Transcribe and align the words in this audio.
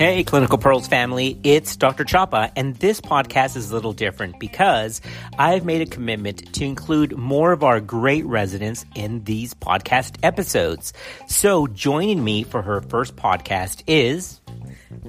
Hey, 0.00 0.24
Clinical 0.24 0.56
Pearls 0.56 0.88
family, 0.88 1.38
it's 1.44 1.76
Dr. 1.76 2.04
Chapa, 2.04 2.50
and 2.56 2.74
this 2.76 3.02
podcast 3.02 3.54
is 3.54 3.70
a 3.70 3.74
little 3.74 3.92
different 3.92 4.40
because 4.40 5.02
I've 5.38 5.66
made 5.66 5.82
a 5.82 5.86
commitment 5.86 6.54
to 6.54 6.64
include 6.64 7.18
more 7.18 7.52
of 7.52 7.62
our 7.62 7.80
great 7.80 8.24
residents 8.24 8.86
in 8.94 9.24
these 9.24 9.52
podcast 9.52 10.16
episodes. 10.22 10.94
So, 11.26 11.66
joining 11.66 12.24
me 12.24 12.44
for 12.44 12.62
her 12.62 12.80
first 12.80 13.14
podcast 13.16 13.82
is 13.86 14.40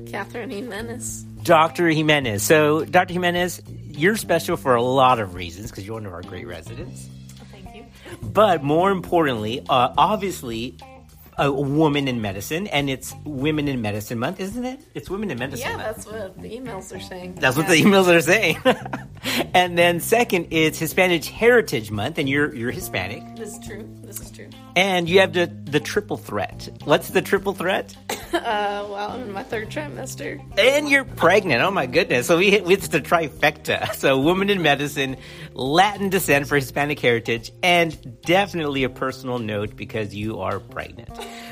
Catherine 0.07 0.49
Jimenez. 0.49 1.23
Dr. 1.43 1.87
Jimenez. 1.87 2.43
So, 2.43 2.83
Dr. 2.83 3.13
Jimenez, 3.13 3.61
you're 3.69 4.17
special 4.17 4.57
for 4.57 4.75
a 4.75 4.83
lot 4.83 5.21
of 5.21 5.35
reasons 5.35 5.71
because 5.71 5.87
you're 5.87 5.95
one 5.95 6.05
of 6.05 6.11
our 6.11 6.23
great 6.23 6.45
residents. 6.47 7.07
Thank 7.49 7.73
you. 7.73 7.85
But 8.21 8.61
more 8.61 8.91
importantly, 8.91 9.61
uh, 9.69 9.93
obviously, 9.97 10.75
a 11.41 11.51
woman 11.51 12.07
in 12.07 12.21
medicine, 12.21 12.67
and 12.67 12.87
it's 12.89 13.13
Women 13.25 13.67
in 13.67 13.81
Medicine 13.81 14.19
Month, 14.19 14.39
isn't 14.39 14.63
it? 14.63 14.79
It's 14.93 15.09
Women 15.09 15.31
in 15.31 15.39
Medicine 15.39 15.67
Yeah, 15.67 15.77
Month. 15.77 15.95
that's 15.95 16.05
what 16.05 16.41
the 16.41 16.49
emails 16.57 16.95
are 16.95 16.99
saying. 16.99 17.35
That's 17.35 17.57
what 17.57 17.67
the 17.67 17.73
emails 17.81 18.07
are 18.07 18.21
saying. 18.21 18.57
and 19.53 19.75
then 19.77 19.99
second, 19.99 20.47
it's 20.51 20.77
Hispanic 20.77 21.25
Heritage 21.25 21.89
Month, 21.91 22.19
and 22.19 22.29
you're 22.29 22.53
you're 22.53 22.71
Hispanic, 22.71 23.23
This 23.35 23.53
is 23.57 23.67
true. 23.67 23.89
This 24.03 24.19
is 24.19 24.29
true. 24.31 24.49
and 24.75 25.09
you 25.09 25.19
have 25.19 25.33
the 25.33 25.47
the 25.65 25.79
triple 25.79 26.17
threat. 26.17 26.69
What's 26.85 27.09
the 27.09 27.21
triple 27.21 27.53
threat? 27.53 27.95
Uh, 28.31 28.87
well, 28.89 29.11
I'm 29.11 29.23
in 29.23 29.31
my 29.33 29.43
third 29.43 29.69
trimester. 29.69 30.39
And 30.57 30.87
you're 30.87 31.03
pregnant. 31.03 31.61
Oh 31.63 31.69
my 31.69 31.85
goodness! 31.85 32.27
So 32.27 32.37
we 32.37 32.49
hit 32.49 32.63
it's 32.71 32.87
the 32.87 33.01
trifecta. 33.01 33.93
So 34.01 34.21
woman 34.21 34.49
in 34.49 34.61
medicine, 34.61 35.17
Latin 35.53 36.09
descent 36.09 36.47
for 36.47 36.55
Hispanic 36.55 36.99
heritage, 36.99 37.51
and 37.61 38.21
definitely 38.21 38.83
a 38.83 38.89
personal 38.89 39.37
note 39.39 39.75
because 39.75 40.15
you 40.15 40.39
are 40.39 40.59
pregnant. 40.59 41.09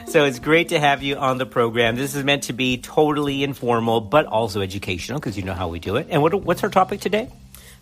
So 0.07 0.25
it's 0.25 0.39
great 0.39 0.69
to 0.69 0.79
have 0.79 1.03
you 1.03 1.15
on 1.17 1.37
the 1.37 1.45
program. 1.45 1.95
This 1.95 2.15
is 2.15 2.23
meant 2.23 2.43
to 2.43 2.53
be 2.53 2.77
totally 2.77 3.43
informal, 3.43 4.01
but 4.01 4.25
also 4.25 4.61
educational 4.61 5.19
because 5.19 5.37
you 5.37 5.43
know 5.43 5.53
how 5.53 5.67
we 5.67 5.79
do 5.79 5.97
it. 5.97 6.07
And 6.09 6.21
what 6.21 6.33
what's 6.43 6.63
our 6.63 6.69
topic 6.69 6.99
today? 7.01 7.29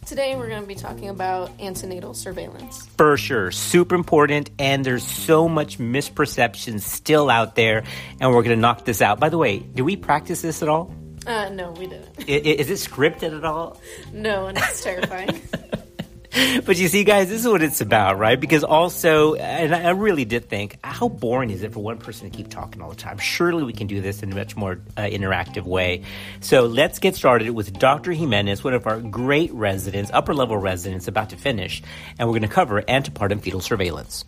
Today 0.05 0.35
we're 0.37 0.47
going 0.47 0.61
to 0.61 0.67
be 0.67 0.75
talking 0.75 1.09
about 1.09 1.51
antenatal 1.59 2.13
surveillance. 2.13 2.85
For 2.97 3.17
sure, 3.17 3.51
super 3.51 3.93
important, 3.95 4.49
and 4.57 4.85
there's 4.85 5.03
so 5.05 5.49
much 5.49 5.79
misperception 5.79 6.79
still 6.79 7.29
out 7.29 7.55
there, 7.55 7.83
and 8.21 8.31
we're 8.31 8.43
gonna 8.43 8.55
knock 8.55 8.85
this 8.85 9.01
out. 9.01 9.19
By 9.19 9.29
the 9.29 9.37
way, 9.37 9.59
do 9.59 9.83
we 9.83 9.95
practice 9.97 10.41
this 10.41 10.61
at 10.63 10.69
all? 10.69 10.93
Uh, 11.25 11.49
no, 11.49 11.71
we 11.71 11.87
didn't. 11.87 12.07
I- 12.19 12.23
i- 12.31 12.57
Is 12.61 12.69
it 12.69 12.75
scripted 12.91 13.35
at 13.37 13.43
all? 13.43 13.81
No, 14.13 14.47
and 14.47 14.57
it's 14.57 14.81
terrifying. 14.83 15.41
But 16.65 16.77
you 16.77 16.87
see, 16.87 17.03
guys, 17.03 17.29
this 17.29 17.41
is 17.41 17.47
what 17.47 17.61
it's 17.61 17.81
about, 17.81 18.17
right? 18.17 18.39
Because 18.39 18.63
also, 18.63 19.35
and 19.35 19.73
I 19.73 19.91
really 19.91 20.25
did 20.25 20.49
think, 20.49 20.77
how 20.83 21.07
boring 21.07 21.49
is 21.49 21.63
it 21.63 21.73
for 21.73 21.81
one 21.81 21.97
person 21.97 22.29
to 22.29 22.35
keep 22.35 22.49
talking 22.49 22.81
all 22.81 22.89
the 22.89 22.95
time? 22.95 23.17
Surely 23.17 23.63
we 23.63 23.73
can 23.73 23.87
do 23.87 24.01
this 24.01 24.23
in 24.23 24.31
a 24.31 24.35
much 24.35 24.55
more 24.55 24.79
uh, 24.97 25.01
interactive 25.01 25.63
way. 25.63 26.03
So 26.41 26.65
let's 26.65 26.99
get 26.99 27.15
started 27.15 27.49
with 27.51 27.73
Dr. 27.73 28.11
Jimenez, 28.11 28.63
one 28.63 28.73
of 28.73 28.87
our 28.87 28.99
great 28.99 29.51
residents, 29.53 30.11
upper 30.13 30.33
level 30.33 30.57
residents, 30.57 31.07
about 31.07 31.29
to 31.29 31.37
finish, 31.37 31.81
and 32.19 32.27
we're 32.27 32.33
going 32.33 32.41
to 32.41 32.47
cover 32.47 32.81
antepartum 32.81 33.41
fetal 33.41 33.61
surveillance. 33.61 34.25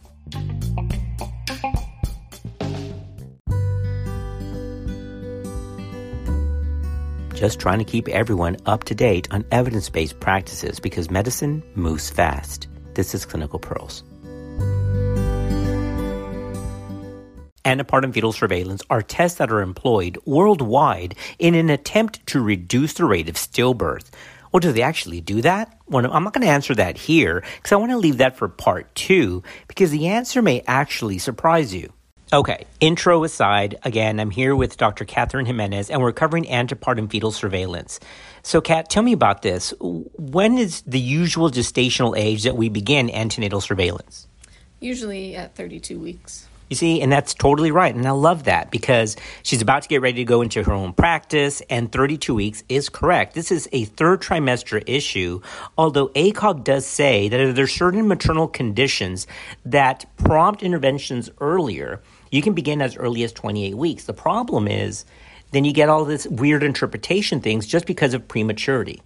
Just 7.40 7.58
trying 7.58 7.80
to 7.80 7.86
keep 7.86 8.10
everyone 8.10 8.58
up 8.66 8.84
to 8.84 8.94
date 8.94 9.30
on 9.32 9.46
evidence 9.50 9.90
based 9.90 10.20
practices 10.20 10.78
because 10.78 11.10
medicine 11.10 11.64
moves 11.74 12.10
fast. 12.10 12.68
This 12.96 13.16
is 13.16 13.26
Clinical 13.26 13.60
Pearls. 13.60 14.04
Antepartum 17.64 18.14
fetal 18.14 18.34
surveillance 18.34 18.82
are 18.90 19.02
tests 19.02 19.38
that 19.38 19.54
are 19.54 19.62
employed 19.62 20.18
worldwide 20.26 21.16
in 21.38 21.56
an 21.56 21.70
attempt 21.70 22.28
to 22.28 22.42
reduce 22.42 22.96
the 22.96 23.06
rate 23.06 23.30
of 23.30 23.36
stillbirth. 23.36 24.10
Well, 24.52 24.60
do 24.60 24.74
they 24.74 24.82
actually 24.82 25.22
do 25.22 25.42
that? 25.42 25.80
Well, 25.88 26.12
I'm 26.12 26.26
not 26.26 26.34
going 26.34 26.46
to 26.46 26.52
answer 26.52 26.76
that 26.76 26.98
here 26.98 27.42
because 27.56 27.72
I 27.72 27.78
want 27.78 27.94
to 27.94 27.98
leave 27.98 28.18
that 28.18 28.36
for 28.36 28.50
part 28.50 28.94
two 28.96 29.44
because 29.70 29.92
the 29.92 30.08
answer 30.08 30.42
may 30.42 30.62
actually 30.68 31.20
surprise 31.20 31.74
you. 31.74 31.94
Okay, 32.32 32.68
intro 32.80 33.24
aside, 33.24 33.80
again, 33.82 34.20
I'm 34.20 34.30
here 34.30 34.56
with 34.56 34.78
Dr. 34.78 35.04
Catherine 35.04 35.48
Jimenez 35.48 35.90
and 35.90 36.00
we're 36.00 36.12
covering 36.12 36.46
antepartum 36.46 37.10
fetal 37.10 37.32
surveillance. 37.32 38.00
So, 38.44 38.62
Kat, 38.62 38.88
tell 38.88 39.02
me 39.02 39.14
about 39.14 39.42
this. 39.42 39.74
When 39.80 40.60
is 40.60 40.84
the 40.84 41.00
usual 41.00 41.50
gestational 41.50 42.16
age 42.16 42.44
that 42.44 42.56
we 42.56 42.70
begin 42.70 43.10
antenatal 43.10 43.62
surveillance? 43.62 44.28
Usually 44.80 45.36
at 45.36 45.56
32 45.56 45.98
weeks. 45.98 46.48
You 46.70 46.76
see, 46.76 47.02
and 47.02 47.12
that's 47.12 47.34
totally 47.34 47.72
right. 47.72 47.96
And 47.96 48.08
I 48.08 48.12
love 48.12 48.44
that 48.44 48.70
because 48.70 49.16
she's 49.42 49.64
about 49.64 49.82
to 49.82 49.90
get 49.90 50.02
ready 50.02 50.18
to 50.18 50.24
go 50.24 50.44
into 50.44 50.62
her 50.62 50.72
own 50.72 50.94
practice, 50.94 51.64
and 51.68 51.92
32 51.92 52.36
weeks 52.36 52.64
is 52.70 52.90
correct. 52.90 53.34
This 53.34 53.52
is 53.52 53.68
a 53.72 53.86
third 53.86 54.22
trimester 54.22 54.84
issue, 54.86 55.42
although 55.80 56.10
ACOG 56.10 56.64
does 56.64 56.86
say 56.86 57.28
that 57.28 57.56
there 57.56 57.64
are 57.64 57.68
certain 57.68 58.08
maternal 58.08 58.48
conditions 58.48 59.26
that 59.66 60.06
prompt 60.18 60.62
interventions 60.62 61.32
earlier. 61.42 62.02
You 62.32 62.42
can 62.42 62.54
begin 62.54 62.82
as 62.82 62.96
early 62.98 63.24
as 63.24 63.32
28 63.32 63.76
weeks. 63.76 64.06
The 64.06 64.14
problem 64.14 64.68
is, 64.68 65.06
then 65.52 65.66
you 65.66 65.74
get 65.74 65.90
all 65.90 66.06
this 66.06 66.28
weird 66.28 66.64
interpretation 66.64 67.42
things 67.42 67.66
just 67.66 67.86
because 67.86 68.14
of 68.14 68.28
prematurity. 68.28 69.02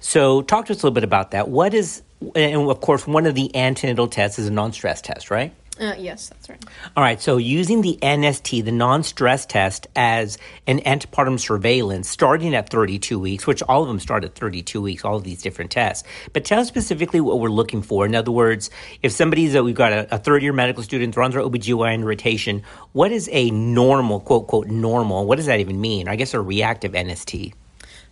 So, 0.00 0.42
talk 0.42 0.66
to 0.66 0.72
us 0.72 0.82
a 0.82 0.86
little 0.86 0.94
bit 0.94 1.04
about 1.04 1.30
that. 1.30 1.48
What 1.48 1.72
is, 1.72 2.02
and 2.34 2.68
of 2.68 2.80
course, 2.80 3.06
one 3.06 3.26
of 3.26 3.34
the 3.34 3.54
antenatal 3.54 4.08
tests 4.08 4.38
is 4.38 4.48
a 4.48 4.50
non 4.50 4.72
stress 4.72 5.00
test, 5.00 5.30
right? 5.30 5.54
Uh, 5.80 5.92
yes, 5.98 6.28
that's 6.28 6.48
right. 6.48 6.64
All 6.96 7.02
right, 7.02 7.20
so 7.20 7.36
using 7.36 7.80
the 7.80 7.98
NST, 8.00 8.64
the 8.64 8.70
non 8.70 9.02
stress 9.02 9.44
test, 9.44 9.88
as 9.96 10.38
an 10.68 10.78
antepartum 10.80 11.40
surveillance 11.40 12.08
starting 12.08 12.54
at 12.54 12.68
32 12.68 13.18
weeks, 13.18 13.44
which 13.44 13.60
all 13.64 13.82
of 13.82 13.88
them 13.88 13.98
start 13.98 14.24
at 14.24 14.36
32 14.36 14.80
weeks, 14.80 15.04
all 15.04 15.16
of 15.16 15.24
these 15.24 15.42
different 15.42 15.72
tests. 15.72 16.06
But 16.32 16.44
tell 16.44 16.60
us 16.60 16.68
specifically 16.68 17.20
what 17.20 17.40
we're 17.40 17.48
looking 17.48 17.82
for. 17.82 18.06
In 18.06 18.14
other 18.14 18.30
words, 18.30 18.70
if 19.02 19.10
somebody's, 19.10 19.56
a, 19.56 19.64
we've 19.64 19.74
got 19.74 19.92
a, 19.92 20.14
a 20.14 20.18
third 20.18 20.44
year 20.44 20.52
medical 20.52 20.84
student, 20.84 21.14
they're 21.14 21.24
on 21.24 21.32
their 21.32 21.40
OBGYN 21.40 22.04
rotation, 22.04 22.62
what 22.92 23.10
is 23.10 23.28
a 23.32 23.50
normal, 23.50 24.20
quote, 24.20 24.46
quote, 24.46 24.68
normal? 24.68 25.26
What 25.26 25.36
does 25.36 25.46
that 25.46 25.58
even 25.58 25.80
mean? 25.80 26.06
I 26.06 26.14
guess 26.14 26.34
a 26.34 26.40
reactive 26.40 26.92
NST. 26.92 27.52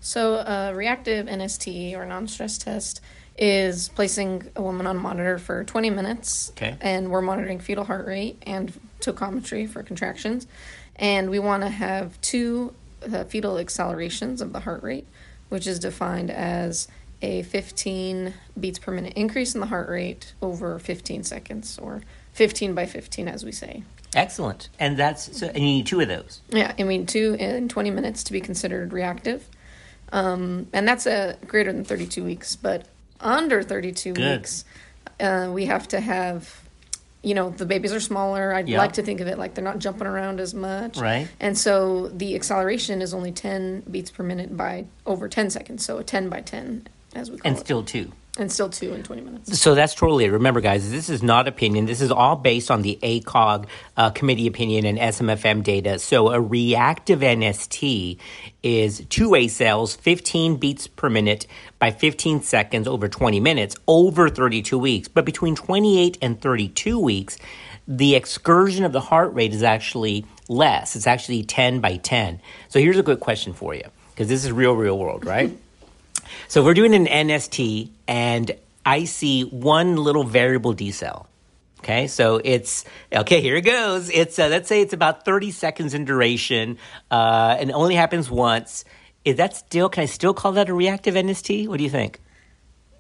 So, 0.01 0.35
a 0.35 0.75
reactive 0.75 1.27
NST 1.27 1.95
or 1.95 2.05
non 2.07 2.27
stress 2.27 2.59
test 2.59 3.01
is 3.39 3.89
placing 3.91 4.51
a 4.57 4.63
woman 4.63 4.87
on 4.87 4.97
a 4.97 5.01
monitor 5.01 5.39
for 5.39 5.65
20 5.65 5.91
minutes. 5.91 6.51
Okay. 6.57 6.77
And 6.81 7.11
we're 7.11 7.23
monitoring 7.23 7.59
fetal 7.59 7.85
heart 7.85 8.07
rate 8.07 8.43
and 8.43 8.73
tocometry 9.01 9.69
for 9.69 9.83
contractions. 9.83 10.47
And 10.97 11.31
we 11.31 11.39
want 11.39 11.63
to 11.63 11.69
have 11.69 12.21
two 12.21 12.75
uh, 13.13 13.25
fetal 13.25 13.59
accelerations 13.59 14.41
of 14.41 14.53
the 14.53 14.61
heart 14.61 14.83
rate, 14.83 15.07
which 15.49 15.67
is 15.67 15.79
defined 15.79 16.31
as 16.31 16.89
a 17.23 17.43
15 17.43 18.35
beats 18.59 18.79
per 18.79 18.93
minute 18.93 19.15
increase 19.15 19.55
in 19.55 19.61
the 19.61 19.67
heart 19.67 19.89
rate 19.89 20.35
over 20.43 20.79
15 20.79 21.23
seconds, 21.25 21.79
or 21.79 22.03
15 22.33 22.75
by 22.75 22.85
15, 22.85 23.29
as 23.29 23.45
we 23.45 23.53
say. 23.53 23.83
Excellent. 24.15 24.69
And 24.79 24.99
that's, 24.99 25.39
so, 25.39 25.47
and 25.47 25.59
you 25.59 25.63
need 25.63 25.87
two 25.87 26.01
of 26.01 26.09
those. 26.09 26.43
Yeah, 26.51 26.75
I 26.79 26.83
mean, 26.83 27.07
two 27.07 27.37
in 27.39 27.69
20 27.69 27.91
minutes 27.91 28.25
to 28.25 28.33
be 28.33 28.41
considered 28.41 28.93
reactive. 28.93 29.49
Um, 30.13 30.67
and 30.73 30.87
that's 30.87 31.07
a 31.07 31.39
greater 31.47 31.73
than 31.73 31.85
32 31.85 32.23
weeks. 32.23 32.57
But 32.57 32.87
under 33.23 33.63
32 33.63 34.13
Good. 34.13 34.39
weeks, 34.41 34.65
uh, 35.21 35.51
we 35.53 35.67
have 35.67 35.89
to 35.89 36.01
have, 36.01 36.61
you 37.23 37.35
know, 37.35 37.51
the 37.51 37.65
babies 37.67 37.93
are 37.93 38.01
smaller. 38.01 38.53
I'd 38.55 38.69
Yeah. 38.69 38.79
like 38.79 38.93
to 38.95 39.03
think 39.03 39.21
of 39.21 39.29
it 39.29 39.39
like 39.39 39.55
they're 39.55 39.65
not 39.65 39.79
jumping 39.79 40.07
around 40.07 40.41
as 40.41 40.53
much. 40.55 40.99
Right. 40.99 41.29
And 41.41 41.57
so 41.57 42.09
the 42.09 42.35
acceleration 42.35 43.01
is 43.01 43.15
only 43.15 43.33
10 43.33 43.85
beats 43.91 44.11
per 44.11 44.23
minute 44.23 44.57
by 44.57 44.87
over 45.07 45.29
10 45.29 45.51
seconds. 45.51 45.85
So 45.85 45.99
a 45.99 46.05
10 46.05 46.29
by 46.29 46.41
10, 46.41 46.89
as 47.15 47.31
we 47.31 47.39
call 47.39 47.49
And 47.49 47.57
it. 47.57 47.59
And 47.59 47.67
still 47.67 47.83
two. 47.85 48.13
And 48.39 48.51
still 48.51 48.71
two 48.71 48.95
in 48.95 49.03
20 49.03 49.21
minutes. 49.21 49.61
So 49.61 49.75
that's 49.75 49.95
totally 49.95 50.25
it. 50.25 50.31
Remember, 50.31 50.63
guys, 50.63 50.91
this 50.91 51.11
is 51.11 51.23
not 51.23 51.47
opinion. 51.47 51.85
This 51.85 52.01
is 52.01 52.11
all 52.11 52.35
based 52.35 52.71
on 52.71 52.81
the 52.81 52.99
ACOG 53.03 53.67
uh, 53.99 54.09
committee 54.11 54.47
opinion 54.47 54.87
and 54.87 54.97
SMFM 54.97 55.63
data. 55.63 55.99
So 55.99 56.31
a 56.31 56.41
reactive 56.41 57.21
NST 57.21 58.19
is 58.63 59.05
two 59.11 59.31
accels, 59.31 59.95
15 59.99 60.57
beats 60.57 60.87
per 60.87 61.11
minute 61.11 61.47
by 61.79 61.91
15 61.91 62.41
seconds 62.41 62.89
over 62.89 63.07
20 63.07 63.39
minutes 63.39 63.77
over 63.87 64.31
32 64.31 64.79
weeks. 64.79 65.09
But 65.09 65.27
between 65.27 65.55
28 65.55 66.17
and 66.23 66.41
32 66.41 66.99
weeks, 66.99 67.37
the 67.87 68.15
excursion 68.15 68.87
of 68.87 68.93
the 68.93 69.01
heart 69.01 69.35
rate 69.35 69.53
is 69.53 69.63
actually 69.63 70.25
less. 70.49 70.97
It's 70.97 71.07
actually 71.07 71.43
10 71.43 71.81
by 71.81 71.99
10. 71.99 72.41
So 72.71 72.81
here's 72.81 72.97
a 72.97 73.03
good 73.03 73.21
question 73.21 73.53
for 73.53 73.75
you 73.75 73.85
because 74.13 74.29
this 74.29 74.43
is 74.43 74.53
real, 74.53 74.73
real 74.75 74.99
world, 74.99 75.27
right? 75.27 75.55
So 76.49 76.63
we're 76.63 76.75
doing 76.75 76.95
an 76.95 77.07
NST, 77.07 77.91
and 78.09 78.51
I 78.85 79.05
see 79.05 79.43
one 79.43 79.97
little 79.97 80.25
variable 80.25 80.75
decel. 80.75 81.27
Okay, 81.81 82.07
so 82.07 82.41
it's 82.45 82.85
okay. 83.13 83.41
Here 83.41 83.57
it 83.57 83.63
goes. 83.63 84.09
It's 84.09 84.39
uh, 84.39 84.47
let's 84.49 84.69
say 84.69 84.83
it's 84.83 84.93
about 84.93 85.25
thirty 85.25 85.51
seconds 85.51 85.95
in 85.95 86.05
duration, 86.05 86.79
uh, 87.11 87.57
and 87.59 87.73
only 87.73 87.97
happens 87.97 88.31
once. 88.31 88.85
Is 89.25 89.37
that 89.37 89.57
still? 89.57 89.89
Can 89.89 90.03
I 90.03 90.07
still 90.07 90.33
call 90.33 90.53
that 90.53 90.69
a 90.69 90.75
reactive 90.75 91.15
NST? 91.15 91.67
What 91.67 91.79
do 91.79 91.85
you 91.85 91.91
think? 91.91 92.21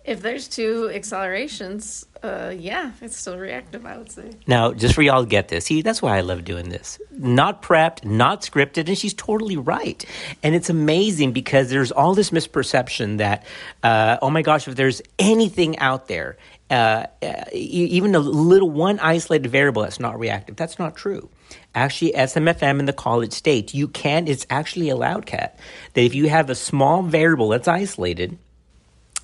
If 0.04 0.20
there's 0.20 0.48
two 0.48 0.90
accelerations, 0.92 2.06
uh, 2.24 2.52
yeah, 2.56 2.90
it's 3.00 3.16
still 3.16 3.38
reactive, 3.38 3.86
I 3.86 3.98
would 3.98 4.10
say. 4.10 4.32
Now, 4.48 4.72
just 4.72 4.96
for 4.96 5.02
y'all 5.02 5.22
to 5.22 5.28
get 5.28 5.46
this, 5.46 5.66
see, 5.66 5.80
that's 5.80 6.02
why 6.02 6.18
I 6.18 6.22
love 6.22 6.44
doing 6.44 6.70
this. 6.70 7.00
Not 7.12 7.62
prepped, 7.62 8.04
not 8.04 8.42
scripted, 8.42 8.88
and 8.88 8.98
she's 8.98 9.14
totally 9.14 9.56
right. 9.56 10.04
And 10.42 10.56
it's 10.56 10.68
amazing 10.68 11.32
because 11.32 11.70
there's 11.70 11.92
all 11.92 12.14
this 12.14 12.30
misperception 12.30 13.18
that, 13.18 13.44
uh, 13.84 14.18
oh 14.20 14.30
my 14.30 14.42
gosh, 14.42 14.66
if 14.66 14.74
there's 14.74 15.02
anything 15.20 15.78
out 15.78 16.08
there, 16.08 16.36
uh, 16.68 17.06
even 17.52 18.14
a 18.16 18.18
little 18.18 18.70
one 18.70 18.98
isolated 18.98 19.48
variable 19.48 19.82
that's 19.82 20.00
not 20.00 20.18
reactive, 20.18 20.56
that's 20.56 20.80
not 20.80 20.96
true. 20.96 21.28
Actually, 21.76 22.12
SMFM 22.12 22.80
in 22.80 22.86
the 22.86 22.92
college 22.92 23.32
states, 23.32 23.72
you 23.72 23.86
can, 23.86 24.26
it's 24.26 24.46
actually 24.50 24.88
allowed, 24.88 25.26
Cat, 25.26 25.60
that 25.94 26.02
if 26.02 26.14
you 26.14 26.28
have 26.28 26.50
a 26.50 26.54
small 26.56 27.02
variable 27.02 27.50
that's 27.50 27.68
isolated, 27.68 28.36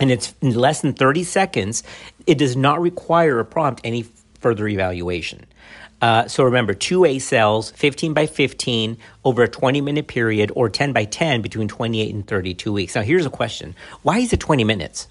and 0.00 0.10
it's 0.10 0.34
in 0.40 0.54
less 0.54 0.80
than 0.80 0.92
30 0.92 1.24
seconds, 1.24 1.82
it 2.26 2.38
does 2.38 2.56
not 2.56 2.80
require 2.80 3.40
a 3.40 3.44
prompt 3.44 3.80
any 3.84 4.06
further 4.40 4.68
evaluation. 4.68 5.46
Uh, 6.00 6.28
so 6.28 6.44
remember, 6.44 6.74
two 6.74 7.00
accels, 7.00 7.72
15 7.72 8.14
by 8.14 8.26
15 8.26 8.98
over 9.24 9.42
a 9.42 9.48
20 9.48 9.80
minute 9.80 10.06
period, 10.06 10.52
or 10.54 10.68
10 10.68 10.92
by 10.92 11.04
10 11.04 11.42
between 11.42 11.66
28 11.66 12.14
and 12.14 12.26
32 12.26 12.72
weeks. 12.72 12.94
Now, 12.94 13.02
here's 13.02 13.26
a 13.26 13.30
question 13.30 13.74
Why 14.02 14.18
is 14.18 14.32
it 14.32 14.40
20 14.40 14.64
minutes? 14.64 15.08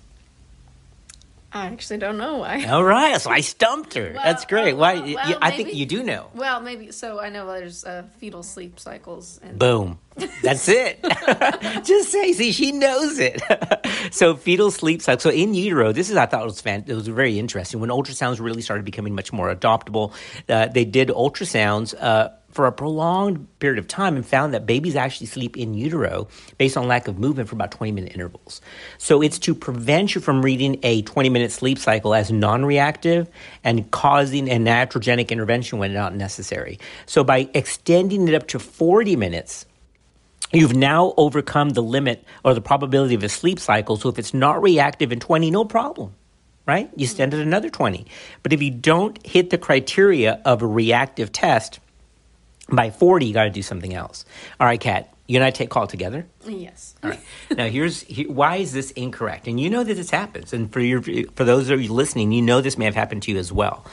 I 1.54 1.68
actually 1.68 1.98
don't 2.00 2.18
know 2.18 2.38
why. 2.40 2.66
All 2.66 2.84
right, 2.84 3.20
so 3.22 3.32
I 3.32 3.40
stumped 3.40 3.94
her. 3.94 4.12
Well, 4.14 4.22
That's 4.24 4.46
great. 4.46 4.74
well, 4.74 4.96
why? 4.96 5.14
well, 5.14 5.30
y- 5.30 5.38
I 5.42 5.52
think 5.52 5.74
you 5.74 5.86
do 5.86 6.04
know. 6.04 6.30
Well, 6.36 6.60
maybe 6.62 6.92
so. 6.92 7.20
I 7.22 7.30
know 7.30 7.48
there's 7.48 7.86
uh, 7.86 8.04
fetal 8.20 8.44
sleep 8.44 8.80
cycles, 8.80 9.40
and 9.42 9.58
Boom. 9.58 9.98
That's 10.44 10.68
it. 10.68 11.00
Just 11.86 12.12
say, 12.12 12.34
see, 12.34 12.52
she 12.52 12.72
knows 12.74 13.18
it. 13.20 13.42
so 14.12 14.36
fetal 14.36 14.72
sleep 14.72 15.02
cycle. 15.02 15.20
So 15.22 15.30
in 15.30 15.54
utero, 15.54 15.94
this 15.94 16.10
is 16.10 16.18
I 16.18 16.26
thought 16.26 16.44
was 16.44 16.60
fan, 16.60 16.84
it 16.88 16.94
was 16.94 17.08
very 17.08 17.40
interesting 17.40 17.80
when 17.80 17.92
ultrasounds 17.92 18.40
really 18.42 18.62
started 18.62 18.84
becoming 18.84 19.16
much 19.16 19.32
more 19.32 19.54
adoptable. 19.54 20.14
Uh, 20.50 20.68
they 20.68 20.86
did 20.86 21.08
ultrasounds. 21.10 21.96
Uh, 21.98 22.30
for 22.57 22.65
a 22.65 22.71
prolonged 22.71 23.48
period 23.59 23.77
of 23.77 23.88
time 23.88 24.15
and 24.15 24.25
found 24.25 24.51
that 24.51 24.65
babies 24.65 24.95
actually 24.95 25.27
sleep 25.27 25.56
in 25.56 25.75
utero 25.75 26.27
based 26.57 26.75
on 26.75 26.88
lack 26.88 27.07
of 27.07 27.19
movement 27.19 27.48
for 27.48 27.54
about 27.54 27.69
20 27.69 27.92
minute 27.92 28.15
intervals. 28.15 28.62
So 28.98 29.21
it's 29.21 29.38
to 29.38 29.54
prevent 29.54 30.15
you 30.15 30.21
from 30.21 30.42
reading 30.42 30.80
a 30.81 31.04
20 31.04 31.30
minute 31.30 31.51
sleep 31.51 31.77
cycle 31.77 32.15
as 32.15 32.31
non 32.31 32.65
reactive 32.65 33.30
and 33.63 33.92
causing 33.92 34.50
a 34.50 34.57
iatrogenic 34.57 35.30
intervention 35.30 35.77
when 35.77 35.94
not 35.94 36.15
necessary. 36.15 36.80
So 37.06 37.24
by 37.24 37.48
extending 37.54 38.27
it 38.27 38.33
up 38.33 38.48
to 38.48 38.59
40 38.59 39.15
minutes, 39.15 39.68
You've 40.54 40.75
now 40.75 41.13
overcome 41.18 41.71
the 41.71 41.83
limit 41.83 42.24
or 42.45 42.54
the 42.54 42.62
probability 42.62 43.15
of 43.15 43.24
a 43.24 43.27
sleep 43.27 43.59
cycle. 43.59 43.98
So 43.98 44.07
if 44.07 44.18
it's 44.18 44.33
not 44.33 44.63
reactive 44.63 45.12
in 45.12 45.19
20, 45.19 45.51
no 45.51 45.65
problem, 45.65 46.15
right? 46.65 46.89
You 46.95 47.04
extend 47.04 47.33
it 47.33 47.42
another 47.42 47.69
20. 47.69 48.06
But 48.44 48.54
if 48.54 48.62
you 48.62 48.71
don't 48.71 49.19
hit 49.27 49.50
the 49.50 49.57
criteria 49.57 50.42
of 50.45 50.62
a 50.62 50.65
reactive 50.65 51.33
test, 51.33 51.81
by 52.69 52.90
40, 52.90 53.25
you 53.25 53.34
got 53.34 53.46
to 53.46 53.50
do 53.50 53.62
something 53.62 53.94
else. 53.94 54.25
All 54.60 54.68
right, 54.68 54.80
Kat, 54.80 55.14
you 55.28 55.38
and 55.38 55.44
I 55.44 55.52
take 55.52 55.69
call 55.69 55.88
together. 55.88 56.25
yes, 56.46 56.96
All 57.04 57.10
right. 57.12 57.19
now, 57.56 57.68
here's 57.68 58.02
here, 58.04 58.30
why 58.31 58.58
is 58.58 58.74
this 58.74 58.92
incorrect? 58.92 59.48
And 59.48 59.60
you 59.60 59.69
know 59.69 59.84
that 59.84 59.94
this 59.94 60.10
happens. 60.10 60.54
And 60.54 60.72
for 60.72 60.80
your 60.80 61.02
for 61.36 61.44
those 61.44 61.69
of 61.69 61.81
you 61.81 61.92
listening, 61.94 62.31
you 62.31 62.42
know 62.42 62.62
this 62.62 62.78
may 62.78 62.86
have 62.86 62.96
happened 62.96 63.24
to 63.24 63.31
you 63.31 63.38
as 63.38 63.52
well. 63.52 63.86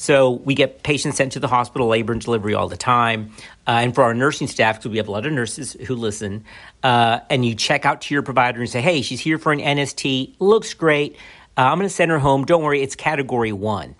So 0.00 0.30
we 0.30 0.54
get 0.54 0.84
patients 0.84 1.16
sent 1.16 1.32
to 1.32 1.40
the 1.40 1.48
hospital, 1.48 1.88
labor 1.88 2.12
and 2.12 2.22
delivery 2.22 2.54
all 2.54 2.68
the 2.68 2.76
time. 2.76 3.32
Uh, 3.66 3.80
and 3.82 3.94
for 3.94 4.04
our 4.04 4.14
nursing 4.14 4.46
staff, 4.46 4.76
because 4.78 4.92
we 4.92 4.98
have 4.98 5.08
a 5.08 5.10
lot 5.10 5.26
of 5.26 5.32
nurses 5.32 5.72
who 5.86 5.96
listen, 5.96 6.44
uh, 6.84 7.18
and 7.28 7.44
you 7.44 7.56
check 7.56 7.84
out 7.84 8.02
to 8.02 8.14
your 8.14 8.22
provider 8.22 8.60
and 8.60 8.70
say, 8.70 8.80
"Hey, 8.80 9.02
she's 9.02 9.20
here 9.20 9.38
for 9.38 9.50
an 9.52 9.58
NST. 9.60 10.36
Looks 10.38 10.72
great. 10.72 11.16
Uh, 11.56 11.62
I'm 11.62 11.78
going 11.78 11.88
to 11.88 11.94
send 11.94 12.12
her 12.12 12.20
home. 12.20 12.44
Don't 12.44 12.62
worry, 12.62 12.80
it's 12.80 12.94
Category 12.94 13.52
One." 13.52 13.96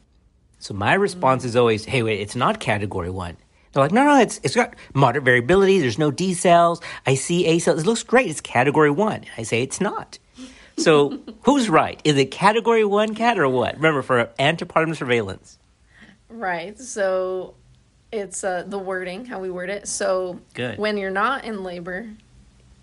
So 0.61 0.73
my 0.73 0.95
response 0.95 1.45
is 1.45 1.57
always, 1.57 1.85
"Hey, 1.85 2.03
wait, 2.05 2.21
it's 2.21 2.37
not 2.37 2.61
Category 2.61 3.11
One." 3.11 3.37
They're 3.73 3.83
like, 3.83 3.93
no, 3.93 4.05
no, 4.05 4.21
it's 4.21 4.41
it's 4.43 4.55
got 4.55 4.75
moderate 4.95 5.25
variability. 5.25 5.79
There's 5.79 5.99
no 5.99 6.11
decels. 6.11 6.83
I 7.07 7.15
see 7.15 7.45
accels. 7.47 7.81
It 7.81 7.87
looks 7.87 8.03
great. 8.03 8.29
It's 8.31 8.41
category 8.41 8.91
one. 8.91 9.25
I 9.37 9.43
say 9.43 9.63
it's 9.63 9.81
not. 9.81 10.19
So 10.79 11.19
who's 11.43 11.69
right? 11.69 12.01
Is 12.05 12.17
it 12.17 12.31
category 12.31 12.85
one 12.85 13.15
cat 13.15 13.39
or 13.39 13.49
what? 13.49 13.77
Remember 13.77 14.03
for 14.03 14.25
antepartum 14.39 14.97
surveillance. 14.97 15.59
right. 16.29 16.79
So 16.79 17.55
it's 18.11 18.43
uh, 18.43 18.65
the 18.67 18.79
wording, 18.79 19.27
how 19.27 19.41
we 19.41 19.51
word 19.51 19.71
it. 19.71 19.87
So 19.87 20.41
Good. 20.55 20.79
when 20.79 20.97
you're 20.97 21.11
not 21.11 21.45
in 21.45 21.63
labor, 21.63 22.09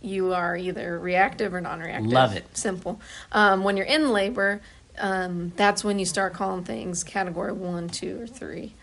you 0.02 0.34
are 0.34 0.56
either 0.56 1.00
reactive 1.00 1.54
or 1.54 1.62
non-reactive. 1.62 2.12
Love 2.12 2.36
it. 2.36 2.46
Simple. 2.56 3.02
Um, 3.32 3.64
when 3.64 3.76
you're 3.76 3.88
in 3.88 4.12
labor, 4.12 4.62
um, 5.00 5.52
that's 5.56 5.84
when 5.84 5.98
you 5.98 6.06
start 6.06 6.34
calling 6.34 6.64
things 6.64 7.04
category 7.04 7.54
one, 7.54 7.90
two, 7.90 8.22
or 8.22 8.28
three. 8.28 8.74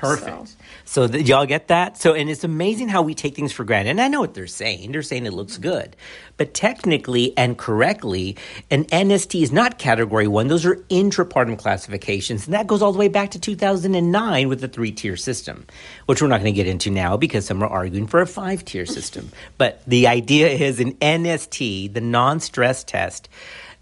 Perfect. 0.00 0.56
So, 0.84 1.06
th- 1.06 1.28
y'all 1.28 1.46
get 1.46 1.68
that? 1.68 1.98
So, 1.98 2.14
and 2.14 2.30
it's 2.30 2.42
amazing 2.42 2.88
how 2.88 3.02
we 3.02 3.14
take 3.14 3.36
things 3.36 3.52
for 3.52 3.64
granted. 3.64 3.90
And 3.90 4.00
I 4.00 4.08
know 4.08 4.20
what 4.20 4.34
they're 4.34 4.46
saying. 4.46 4.92
They're 4.92 5.02
saying 5.02 5.26
it 5.26 5.32
looks 5.32 5.54
mm-hmm. 5.54 5.62
good. 5.62 5.96
But 6.36 6.54
technically 6.54 7.36
and 7.36 7.58
correctly, 7.58 8.36
an 8.70 8.86
NST 8.86 9.42
is 9.42 9.52
not 9.52 9.78
category 9.78 10.26
one. 10.26 10.48
Those 10.48 10.64
are 10.64 10.76
intrapartum 10.88 11.58
classifications. 11.58 12.46
And 12.46 12.54
that 12.54 12.66
goes 12.66 12.80
all 12.80 12.92
the 12.92 12.98
way 12.98 13.08
back 13.08 13.32
to 13.32 13.38
2009 13.38 14.48
with 14.48 14.60
the 14.60 14.68
three 14.68 14.90
tier 14.90 15.16
system, 15.16 15.66
which 16.06 16.22
we're 16.22 16.28
not 16.28 16.40
going 16.40 16.52
to 16.52 16.56
get 16.56 16.66
into 16.66 16.90
now 16.90 17.16
because 17.16 17.44
some 17.44 17.62
are 17.62 17.68
arguing 17.68 18.06
for 18.06 18.20
a 18.20 18.26
five 18.26 18.64
tier 18.64 18.86
system. 18.86 19.30
But 19.58 19.82
the 19.86 20.06
idea 20.06 20.48
is 20.48 20.80
an 20.80 20.94
NST, 20.94 21.92
the 21.92 22.00
non 22.00 22.40
stress 22.40 22.84
test, 22.84 23.28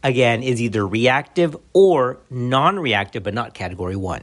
again, 0.02 0.42
is 0.42 0.60
either 0.60 0.86
reactive 0.86 1.56
or 1.72 2.18
non 2.28 2.78
reactive, 2.78 3.22
but 3.22 3.34
not 3.34 3.54
category 3.54 3.96
one. 3.96 4.22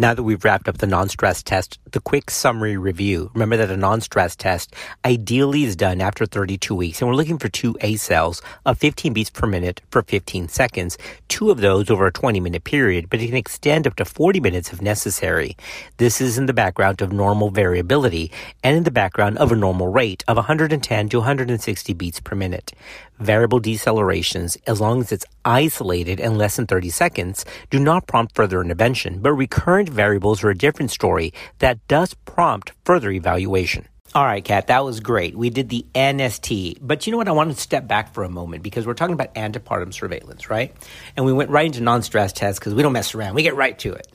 Now 0.00 0.14
that 0.14 0.22
we've 0.22 0.42
wrapped 0.42 0.66
up 0.66 0.78
the 0.78 0.86
non-stress 0.86 1.42
test, 1.42 1.78
the 1.92 2.00
quick 2.00 2.30
summary 2.30 2.78
review. 2.78 3.30
Remember 3.34 3.58
that 3.58 3.70
a 3.70 3.76
non-stress 3.76 4.34
test 4.34 4.74
ideally 5.04 5.64
is 5.64 5.76
done 5.76 6.00
after 6.00 6.24
32 6.24 6.74
weeks, 6.74 7.02
and 7.02 7.10
we're 7.10 7.16
looking 7.16 7.38
for 7.38 7.50
two 7.50 7.74
accels 7.82 8.40
of 8.64 8.78
15 8.78 9.12
beats 9.12 9.28
per 9.28 9.46
minute 9.46 9.82
for 9.90 10.00
15 10.00 10.48
seconds, 10.48 10.96
two 11.28 11.50
of 11.50 11.60
those 11.60 11.90
over 11.90 12.06
a 12.06 12.12
20-minute 12.12 12.64
period, 12.64 13.10
but 13.10 13.20
it 13.20 13.26
can 13.26 13.36
extend 13.36 13.86
up 13.86 13.94
to 13.96 14.06
40 14.06 14.40
minutes 14.40 14.72
if 14.72 14.80
necessary. 14.80 15.54
This 15.98 16.22
is 16.22 16.38
in 16.38 16.46
the 16.46 16.54
background 16.54 17.02
of 17.02 17.12
normal 17.12 17.50
variability 17.50 18.32
and 18.64 18.78
in 18.78 18.84
the 18.84 18.90
background 18.90 19.36
of 19.36 19.52
a 19.52 19.56
normal 19.56 19.88
rate 19.88 20.24
of 20.26 20.38
110 20.38 21.08
to 21.10 21.18
160 21.18 21.92
beats 21.92 22.20
per 22.20 22.34
minute. 22.34 22.72
Variable 23.20 23.60
decelerations, 23.60 24.56
as 24.66 24.80
long 24.80 25.00
as 25.00 25.12
it's 25.12 25.26
isolated 25.44 26.20
and 26.20 26.38
less 26.38 26.56
than 26.56 26.66
30 26.66 26.88
seconds, 26.88 27.44
do 27.68 27.78
not 27.78 28.06
prompt 28.06 28.34
further 28.34 28.62
intervention, 28.62 29.20
but 29.20 29.34
recurrent 29.34 29.90
variables 29.90 30.42
are 30.42 30.48
a 30.48 30.56
different 30.56 30.90
story 30.90 31.34
that 31.58 31.86
does 31.86 32.14
prompt 32.24 32.72
further 32.86 33.10
evaluation. 33.10 33.86
All 34.14 34.24
right, 34.24 34.42
Kat, 34.42 34.68
that 34.68 34.84
was 34.84 35.00
great. 35.00 35.36
We 35.36 35.50
did 35.50 35.68
the 35.68 35.84
NST, 35.94 36.78
but 36.80 37.06
you 37.06 37.10
know 37.12 37.18
what? 37.18 37.28
I 37.28 37.32
want 37.32 37.54
to 37.54 37.60
step 37.60 37.86
back 37.86 38.12
for 38.14 38.24
a 38.24 38.28
moment 38.30 38.62
because 38.62 38.86
we're 38.86 38.94
talking 38.94 39.12
about 39.12 39.34
antepartum 39.34 39.92
surveillance, 39.92 40.48
right? 40.48 40.74
And 41.14 41.26
we 41.26 41.32
went 41.32 41.50
right 41.50 41.66
into 41.66 41.80
non-stress 41.80 42.32
tests 42.32 42.58
because 42.58 42.74
we 42.74 42.82
don't 42.82 42.92
mess 42.92 43.14
around. 43.14 43.34
We 43.34 43.42
get 43.42 43.54
right 43.54 43.78
to 43.80 43.92
it. 43.92 44.08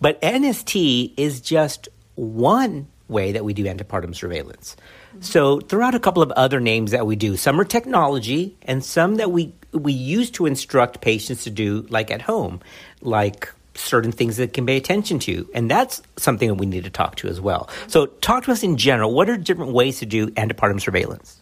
But 0.00 0.22
NST 0.22 1.14
is 1.16 1.40
just 1.42 1.88
one 2.14 2.86
way 3.08 3.32
that 3.32 3.44
we 3.44 3.52
do 3.52 3.64
antepartum 3.64 4.14
surveillance. 4.14 4.76
So 5.20 5.60
throw 5.60 5.86
out 5.86 5.94
a 5.94 6.00
couple 6.00 6.22
of 6.22 6.30
other 6.32 6.60
names 6.60 6.90
that 6.90 7.06
we 7.06 7.16
do. 7.16 7.36
Some 7.36 7.60
are 7.60 7.64
technology, 7.64 8.56
and 8.62 8.84
some 8.84 9.16
that 9.16 9.30
we 9.30 9.52
we 9.72 9.92
use 9.92 10.30
to 10.32 10.46
instruct 10.46 11.00
patients 11.00 11.44
to 11.44 11.50
do, 11.50 11.86
like 11.90 12.10
at 12.10 12.22
home, 12.22 12.60
like 13.00 13.52
certain 13.74 14.12
things 14.12 14.36
that 14.36 14.52
can 14.52 14.66
pay 14.66 14.76
attention 14.76 15.18
to, 15.20 15.48
and 15.54 15.70
that's 15.70 16.02
something 16.16 16.48
that 16.48 16.54
we 16.54 16.66
need 16.66 16.84
to 16.84 16.90
talk 16.90 17.16
to 17.16 17.28
as 17.28 17.40
well. 17.40 17.68
So 17.88 18.06
talk 18.06 18.44
to 18.44 18.52
us 18.52 18.62
in 18.62 18.76
general. 18.76 19.12
What 19.12 19.28
are 19.28 19.36
different 19.36 19.72
ways 19.72 19.98
to 19.98 20.06
do 20.06 20.28
antepartum 20.28 20.80
surveillance? 20.80 21.40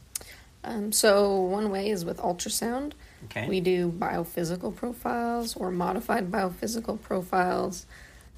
Um, 0.65 0.93
so 0.93 1.41
one 1.41 1.71
way 1.71 1.91
is 1.91 2.05
with 2.05 2.19
ultrasound. 2.19 2.93
Okay. 3.25 3.49
We 3.49 3.61
do 3.61 3.91
biophysical 3.91 4.75
profiles 4.75 5.57
or 5.57 5.71
modified 5.71 6.31
biophysical 6.31 7.01
profiles. 7.01 7.87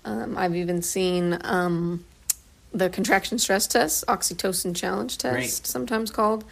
Um, 0.04 0.36
I've 0.36 0.56
even 0.56 0.82
seen 0.82 1.38
um, 1.42 2.04
the 2.74 2.90
contraction 2.90 3.38
stress 3.38 3.66
test, 3.66 4.04
oxytocin 4.06 4.74
challenge 4.74 5.16
test, 5.16 5.34
Great. 5.34 5.50
sometimes 5.50 6.10
called, 6.10 6.44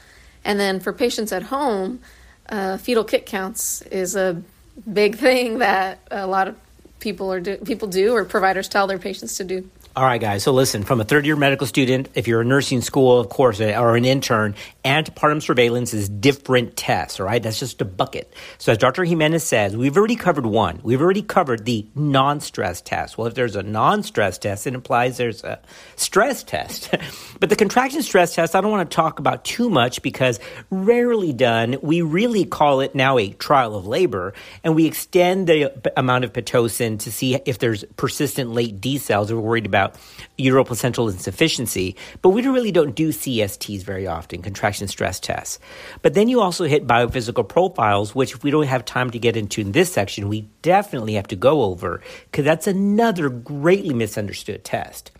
And 0.44 0.58
then 0.58 0.80
for 0.80 0.92
patients 0.92 1.32
at 1.32 1.42
home, 1.44 2.00
uh, 2.48 2.76
fetal 2.78 3.04
kick 3.04 3.26
counts 3.26 3.82
is 3.82 4.16
a 4.16 4.42
big 4.90 5.16
thing 5.16 5.58
that 5.58 5.98
a 6.10 6.26
lot 6.26 6.48
of 6.48 6.56
people 7.00 7.32
are 7.32 7.40
do, 7.40 7.56
people 7.58 7.88
do 7.88 8.14
or 8.14 8.24
providers 8.24 8.68
tell 8.68 8.86
their 8.86 8.98
patients 8.98 9.36
to 9.36 9.44
do. 9.44 9.68
All 9.94 10.04
right, 10.04 10.18
guys. 10.22 10.42
So 10.42 10.52
listen, 10.52 10.84
from 10.84 11.02
a 11.02 11.04
third 11.04 11.26
year 11.26 11.36
medical 11.36 11.66
student, 11.66 12.08
if 12.14 12.26
you're 12.26 12.40
a 12.40 12.44
nursing 12.46 12.80
school, 12.80 13.20
of 13.20 13.28
course, 13.28 13.60
uh, 13.60 13.74
or 13.78 13.94
an 13.94 14.06
intern, 14.06 14.54
antepartum 14.86 15.42
surveillance 15.42 15.92
is 15.92 16.08
different 16.08 16.78
tests, 16.78 17.20
all 17.20 17.26
right? 17.26 17.42
That's 17.42 17.58
just 17.58 17.78
a 17.82 17.84
bucket. 17.84 18.32
So 18.56 18.72
as 18.72 18.78
Dr. 18.78 19.04
Jimenez 19.04 19.44
says, 19.44 19.76
we've 19.76 19.94
already 19.94 20.16
covered 20.16 20.46
one. 20.46 20.80
We've 20.82 21.02
already 21.02 21.20
covered 21.20 21.66
the 21.66 21.86
non-stress 21.94 22.80
test. 22.80 23.18
Well, 23.18 23.26
if 23.26 23.34
there's 23.34 23.54
a 23.54 23.62
non-stress 23.62 24.38
test, 24.38 24.66
it 24.66 24.72
implies 24.72 25.18
there's 25.18 25.44
a 25.44 25.60
stress 25.96 26.42
test. 26.42 26.94
but 27.38 27.50
the 27.50 27.56
contraction 27.56 28.00
stress 28.00 28.34
test, 28.34 28.56
I 28.56 28.62
don't 28.62 28.70
want 28.70 28.90
to 28.90 28.94
talk 28.94 29.18
about 29.18 29.44
too 29.44 29.68
much 29.68 30.00
because 30.00 30.40
rarely 30.70 31.34
done. 31.34 31.76
We 31.82 32.00
really 32.00 32.46
call 32.46 32.80
it 32.80 32.94
now 32.94 33.18
a 33.18 33.28
trial 33.28 33.76
of 33.76 33.86
labor, 33.86 34.32
and 34.64 34.74
we 34.74 34.86
extend 34.86 35.48
the 35.48 35.92
amount 35.98 36.24
of 36.24 36.32
Pitocin 36.32 36.98
to 37.00 37.12
see 37.12 37.34
if 37.44 37.58
there's 37.58 37.84
persistent 37.98 38.52
late 38.52 38.80
decels. 38.80 39.30
We're 39.30 39.38
worried 39.38 39.66
about 39.66 39.81
about 39.82 39.98
uteroplacental 40.38 41.10
insufficiency, 41.10 41.96
but 42.20 42.30
we 42.30 42.46
really 42.46 42.72
don't 42.72 42.94
do 42.94 43.10
CSTs 43.10 43.82
very 43.82 44.06
often, 44.06 44.42
contraction 44.42 44.88
stress 44.88 45.20
tests. 45.20 45.58
But 46.02 46.14
then 46.14 46.28
you 46.28 46.40
also 46.40 46.64
hit 46.64 46.86
biophysical 46.86 47.48
profiles, 47.48 48.14
which 48.14 48.34
if 48.34 48.42
we 48.42 48.50
don't 48.50 48.66
have 48.66 48.84
time 48.84 49.10
to 49.10 49.18
get 49.18 49.36
into 49.36 49.60
in 49.60 49.72
this 49.72 49.92
section, 49.92 50.28
we 50.28 50.48
definitely 50.62 51.14
have 51.14 51.28
to 51.28 51.36
go 51.36 51.62
over 51.62 52.00
because 52.30 52.44
that's 52.44 52.66
another 52.66 53.28
greatly 53.28 53.94
misunderstood 53.94 54.64
test. 54.64 55.10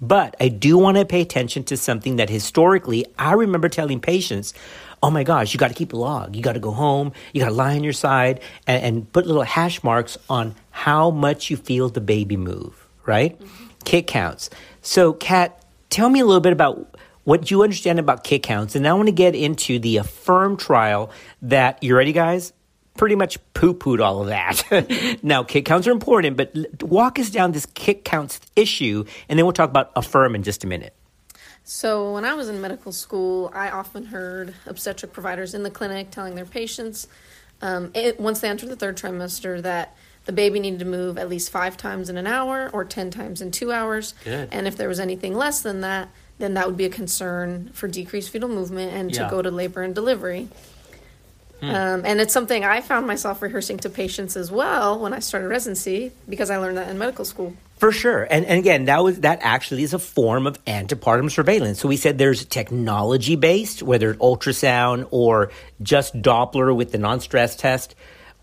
But 0.00 0.36
I 0.40 0.48
do 0.48 0.78
want 0.78 0.96
to 0.96 1.04
pay 1.04 1.20
attention 1.20 1.64
to 1.64 1.76
something 1.76 2.16
that 2.16 2.30
historically 2.30 3.04
I 3.18 3.32
remember 3.32 3.68
telling 3.68 4.00
patients 4.00 4.54
oh 5.00 5.10
my 5.12 5.22
gosh, 5.22 5.54
you 5.54 5.60
got 5.60 5.68
to 5.68 5.74
keep 5.74 5.92
a 5.92 5.96
log. 5.96 6.34
You 6.34 6.42
got 6.42 6.54
to 6.54 6.58
go 6.58 6.72
home. 6.72 7.12
You 7.32 7.40
got 7.40 7.50
to 7.50 7.54
lie 7.54 7.76
on 7.76 7.84
your 7.84 7.92
side 7.92 8.40
and, 8.66 8.82
and, 8.82 9.12
put 9.12 9.28
little 9.28 9.44
hash 9.44 9.84
marks 9.84 10.18
on 10.28 10.56
how 10.72 11.10
much 11.10 11.50
you 11.50 11.56
feel 11.56 11.88
the 11.88 12.00
baby 12.00 12.36
move, 12.36 12.84
right? 13.06 13.38
Mm-hmm 13.38 13.67
kick 13.84 14.06
counts. 14.06 14.50
So, 14.82 15.12
Kat, 15.12 15.64
tell 15.90 16.08
me 16.08 16.20
a 16.20 16.24
little 16.24 16.40
bit 16.40 16.52
about 16.52 16.96
what 17.24 17.50
you 17.50 17.62
understand 17.62 17.98
about 17.98 18.24
kick 18.24 18.42
counts. 18.42 18.74
And 18.74 18.88
I 18.88 18.94
want 18.94 19.08
to 19.08 19.12
get 19.12 19.34
into 19.34 19.78
the 19.78 19.98
Affirm 19.98 20.56
trial 20.56 21.10
that, 21.42 21.82
you 21.82 21.94
ready, 21.94 22.12
guys? 22.12 22.54
Pretty 22.96 23.16
much 23.16 23.38
poo 23.52 23.74
pooed 23.74 24.00
all 24.00 24.22
of 24.22 24.28
that. 24.28 25.18
now, 25.22 25.42
kick 25.42 25.66
counts 25.66 25.86
are 25.86 25.90
important, 25.90 26.38
but 26.38 26.82
walk 26.82 27.18
us 27.18 27.28
down 27.28 27.52
this 27.52 27.66
kick 27.66 28.02
counts 28.02 28.40
issue, 28.56 29.04
and 29.28 29.38
then 29.38 29.44
we'll 29.44 29.52
talk 29.52 29.68
about 29.68 29.92
Affirm 29.94 30.34
in 30.34 30.42
just 30.42 30.64
a 30.64 30.66
minute. 30.66 30.94
So, 31.64 32.14
when 32.14 32.24
I 32.24 32.32
was 32.32 32.48
in 32.48 32.62
medical 32.62 32.92
school, 32.92 33.52
I 33.54 33.68
often 33.72 34.06
heard 34.06 34.54
obstetric 34.64 35.12
providers 35.12 35.52
in 35.52 35.64
the 35.64 35.70
clinic 35.70 36.10
telling 36.10 36.34
their 36.34 36.46
patients, 36.46 37.08
um, 37.60 37.90
it, 37.92 38.18
once 38.18 38.40
they 38.40 38.48
entered 38.48 38.70
the 38.70 38.76
third 38.76 38.96
trimester, 38.96 39.60
that 39.60 39.94
the 40.28 40.32
baby 40.34 40.60
needed 40.60 40.80
to 40.80 40.84
move 40.84 41.16
at 41.16 41.30
least 41.30 41.48
five 41.48 41.78
times 41.78 42.10
in 42.10 42.18
an 42.18 42.26
hour 42.26 42.68
or 42.74 42.84
10 42.84 43.10
times 43.10 43.40
in 43.40 43.50
two 43.50 43.72
hours. 43.72 44.12
Good. 44.24 44.50
And 44.52 44.68
if 44.68 44.76
there 44.76 44.86
was 44.86 45.00
anything 45.00 45.32
less 45.32 45.62
than 45.62 45.80
that, 45.80 46.10
then 46.36 46.52
that 46.52 46.66
would 46.66 46.76
be 46.76 46.84
a 46.84 46.90
concern 46.90 47.70
for 47.72 47.88
decreased 47.88 48.28
fetal 48.28 48.50
movement 48.50 48.92
and 48.92 49.10
yeah. 49.10 49.24
to 49.24 49.30
go 49.30 49.40
to 49.40 49.50
labor 49.50 49.80
and 49.80 49.94
delivery. 49.94 50.50
Hmm. 51.60 51.70
Um, 51.70 52.02
and 52.04 52.20
it's 52.20 52.34
something 52.34 52.62
I 52.62 52.82
found 52.82 53.06
myself 53.06 53.40
rehearsing 53.40 53.78
to 53.78 53.88
patients 53.88 54.36
as 54.36 54.50
well 54.50 54.98
when 54.98 55.14
I 55.14 55.20
started 55.20 55.48
residency 55.48 56.12
because 56.28 56.50
I 56.50 56.58
learned 56.58 56.76
that 56.76 56.90
in 56.90 56.98
medical 56.98 57.24
school. 57.24 57.56
For 57.78 57.90
sure. 57.90 58.26
And, 58.28 58.44
and 58.44 58.58
again, 58.58 58.84
that 58.84 59.02
was 59.02 59.20
that 59.20 59.38
actually 59.40 59.82
is 59.84 59.94
a 59.94 59.98
form 59.98 60.46
of 60.46 60.62
antepartum 60.66 61.30
surveillance. 61.30 61.80
So 61.80 61.88
we 61.88 61.96
said 61.96 62.18
there's 62.18 62.44
technology 62.44 63.34
based, 63.34 63.82
whether 63.82 64.10
it's 64.10 64.20
ultrasound 64.20 65.08
or 65.10 65.52
just 65.82 66.20
Doppler 66.20 66.76
with 66.76 66.92
the 66.92 66.98
non-stress 66.98 67.56
test 67.56 67.94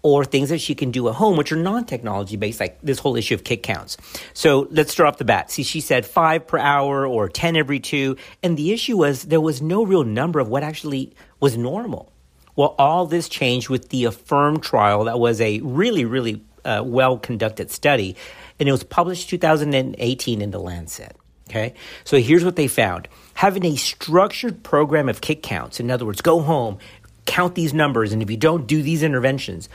or 0.06 0.24
things 0.24 0.50
that 0.50 0.62
she 0.62 0.76
can 0.76 0.92
do 0.92 1.10
at 1.10 1.16
home, 1.16 1.36
which 1.36 1.52
are 1.52 1.56
non 1.56 1.84
technology 1.84 2.38
based, 2.38 2.60
like 2.60 2.80
this 2.84 3.00
whole 3.00 3.16
issue 3.16 3.34
of 3.34 3.44
kick 3.44 3.64
counts. 3.64 3.98
So 4.36 4.68
let's 4.70 4.92
start 4.92 5.08
off 5.08 5.18
the 5.18 5.26
bat. 5.26 5.50
See, 5.50 5.64
she 5.64 5.82
said 5.82 6.06
five 6.06 6.46
per 6.46 6.60
hour 6.60 7.08
or 7.08 7.28
10 7.28 7.56
every 7.56 7.80
two. 7.80 8.16
And 8.44 8.56
the 8.56 8.72
issue 8.72 8.98
was 8.98 9.24
there 9.24 9.42
was 9.42 9.64
no 9.64 9.84
real 9.84 10.04
number 10.04 10.40
of 10.40 10.48
what 10.48 10.62
actually 10.62 11.16
was 11.40 11.58
normal. 11.58 12.12
Well, 12.56 12.76
all 12.78 13.08
this 13.08 13.28
changed 13.28 13.70
with 13.70 13.90
the 13.90 14.06
Affirm 14.06 14.60
trial 14.60 15.06
that 15.06 15.20
was 15.20 15.42
a 15.42 15.60
really, 15.62 16.06
really 16.06 16.44
uh, 16.64 16.84
well 16.86 17.18
conducted 17.18 17.72
study. 17.72 18.16
And 18.60 18.70
it 18.70 18.72
was 18.72 18.84
published 18.84 19.32
2018 19.32 20.40
in 20.40 20.52
the 20.52 20.60
Lancet. 20.60 21.18
Okay. 21.50 21.74
So 22.04 22.20
here's 22.20 22.46
what 22.46 22.58
they 22.58 22.68
found. 22.68 23.08
Having 23.34 23.66
a 23.66 23.76
structured 23.76 24.62
program 24.62 25.10
of 25.10 25.22
kick 25.22 25.42
counts, 25.42 25.80
in 25.80 25.90
other 25.90 26.06
words, 26.06 26.22
go 26.22 26.42
home, 26.42 26.78
count 27.26 27.56
these 27.56 27.74
numbers, 27.74 28.14
and 28.14 28.22
if 28.22 28.30
you 28.30 28.38
don't 28.38 28.68
do 28.68 28.84
these 28.84 29.02
interventions, 29.02 29.68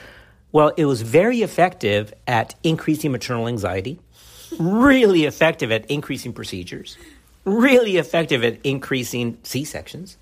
well, 0.52 0.72
it 0.76 0.84
was 0.84 1.02
very 1.02 1.42
effective 1.42 2.12
at 2.26 2.54
increasing 2.62 3.12
maternal 3.12 3.46
anxiety, 3.46 3.98
really 4.58 5.24
effective 5.24 5.70
at 5.70 5.88
increasing 5.90 6.32
procedures, 6.32 6.96
really 7.44 7.96
effective 7.96 8.42
at 8.44 8.58
increasing 8.64 9.38
C 9.42 9.64
sections. 9.64 10.16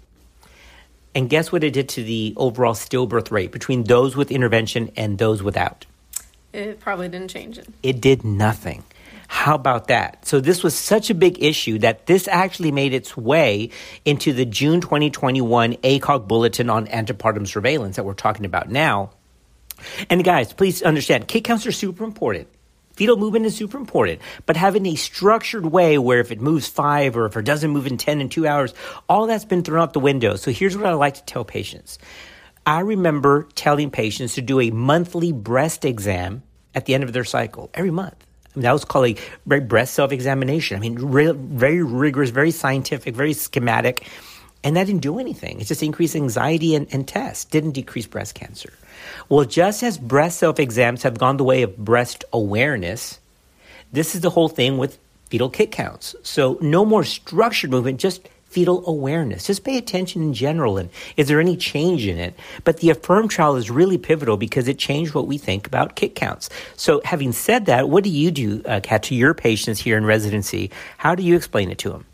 And 1.15 1.31
guess 1.31 1.51
what 1.51 1.65
it 1.65 1.73
did 1.73 1.89
to 1.91 2.05
the 2.05 2.35
overall 2.37 2.75
stillbirth 2.75 3.31
rate 3.31 3.51
between 3.51 3.85
those 3.85 4.15
with 4.15 4.31
intervention 4.31 4.93
and 4.97 5.19
those 5.19 5.43
without? 5.43 5.87
It 6.53 6.81
probably 6.81 7.09
didn't 7.09 7.29
change 7.29 7.59
it. 7.59 7.67
It 7.83 8.01
did 8.01 8.25
nothing. 8.25 8.85
How 9.29 9.55
about 9.55 9.89
that? 9.89 10.27
So, 10.27 10.41
this 10.41 10.63
was 10.63 10.75
such 10.75 11.11
a 11.11 11.15
big 11.15 11.43
issue 11.43 11.79
that 11.81 12.07
this 12.07 12.29
actually 12.29 12.73
made 12.73 12.95
its 12.95 13.15
way 13.17 13.71
into 14.07 14.33
the 14.33 14.47
June 14.47 14.81
2021 14.81 15.75
ACOG 15.75 16.27
bulletin 16.27 16.71
on 16.71 16.87
antepartum 16.87 17.47
surveillance 17.47 17.97
that 17.97 18.05
we're 18.05 18.15
talking 18.15 18.47
about 18.47 18.71
now. 18.71 19.11
And 20.11 20.25
guys, 20.25 20.53
please 20.53 20.83
understand, 20.83 21.29
kick 21.29 21.45
counts 21.45 21.67
are 21.67 21.73
super 21.73 22.05
important. 22.05 22.49
Fetal 22.95 23.17
movement 23.17 23.47
is 23.47 23.55
super 23.55 23.79
important, 23.79 24.21
but 24.45 24.57
having 24.57 24.85
a 24.87 24.97
structured 24.97 25.67
way 25.67 25.99
where 25.99 26.19
if 26.19 26.33
it 26.33 26.41
moves 26.41 26.67
five 26.67 27.17
or 27.17 27.27
if 27.27 27.37
it 27.37 27.45
doesn't 27.45 27.71
move 27.71 27.87
in 27.87 27.97
10 27.97 28.21
in 28.21 28.29
two 28.29 28.45
hours, 28.45 28.75
all 29.09 29.29
that's 29.29 29.45
been 29.45 29.63
thrown 29.63 29.81
out 29.81 29.93
the 29.93 30.01
window. 30.01 30.35
So 30.35 30.51
here's 30.51 30.77
what 30.77 30.87
I 30.87 30.95
like 30.95 31.15
to 31.15 31.25
tell 31.25 31.45
patients. 31.45 31.99
I 32.67 32.81
remember 32.81 33.49
telling 33.55 33.93
patients 33.93 34.35
to 34.35 34.43
do 34.43 34.61
a 34.61 34.71
monthly 34.73 35.31
breast 35.31 35.85
exam 35.85 36.43
at 36.75 36.87
the 36.87 36.95
end 36.95 37.05
of 37.05 37.13
their 37.13 37.25
cycle 37.25 37.71
every 37.73 37.93
month. 37.93 38.17
I 38.55 38.59
mean, 38.59 38.65
that 38.65 38.73
was 38.73 38.85
called 38.85 39.07
a 39.07 39.61
breast 39.61 39.95
self 39.95 40.11
examination. 40.11 40.77
I 40.77 40.81
mean, 40.81 40.97
re- 40.97 41.33
very 41.33 41.83
rigorous, 41.85 42.31
very 42.31 42.51
scientific, 42.51 43.15
very 43.15 43.33
schematic. 43.33 44.09
And 44.65 44.77
that 44.77 44.87
didn't 44.87 45.03
do 45.03 45.19
anything. 45.19 45.61
It 45.61 45.67
just 45.67 45.83
increased 45.83 46.17
anxiety 46.17 46.75
and, 46.75 46.89
and 46.93 47.07
test, 47.07 47.51
didn't 47.51 47.73
decrease 47.73 48.07
breast 48.07 48.35
cancer. 48.35 48.73
Well, 49.29 49.45
just 49.45 49.83
as 49.83 49.99
breast 49.99 50.39
self 50.39 50.59
exams 50.59 51.03
have 51.05 51.19
gone 51.19 51.37
the 51.37 51.45
way 51.45 51.63
of 51.63 51.77
breast 51.77 52.25
awareness, 52.33 53.21
this 53.93 54.15
is 54.15 54.21
the 54.21 54.31
whole 54.31 54.49
thing 54.49 54.79
with 54.79 54.99
fetal 55.31 55.49
kick 55.49 55.71
counts. 55.71 56.17
So, 56.23 56.59
no 56.61 56.85
more 56.85 57.05
structured 57.05 57.71
movement, 57.71 58.01
just 58.01 58.29
fetal 58.49 58.83
awareness. 58.87 59.47
Just 59.47 59.63
pay 59.63 59.77
attention 59.77 60.23
in 60.23 60.33
general 60.33 60.79
and 60.79 60.89
is 61.17 61.29
there 61.29 61.41
any 61.41 61.57
change 61.57 62.07
in 62.07 62.17
it? 62.17 62.35
But 62.65 62.79
the 62.79 62.91
Affirm 62.91 63.29
trial 63.29 63.57
is 63.57 63.71
really 63.71 63.99
pivotal 63.99 64.37
because 64.37 64.69
it 64.69 64.79
changed 64.79 65.15
what 65.15 65.27
we 65.27 65.37
think 65.37 65.67
about 65.67 65.97
kick 65.97 66.15
counts. 66.15 66.49
So, 66.77 67.01
having 67.05 67.33
said 67.33 67.67
that, 67.67 67.89
what 67.89 68.05
do 68.05 68.11
you 68.11 68.31
do, 68.31 68.63
uh, 68.65 68.81
Kat, 68.83 69.03
to 69.05 69.15
your 69.15 69.35
patients 69.35 69.81
here 69.81 69.97
in 69.97 70.05
residency? 70.05 70.71
How 70.97 71.15
do 71.15 71.23
you 71.23 71.37
explain 71.37 71.71
it 71.71 71.79
to 71.79 71.91
them? 71.91 72.07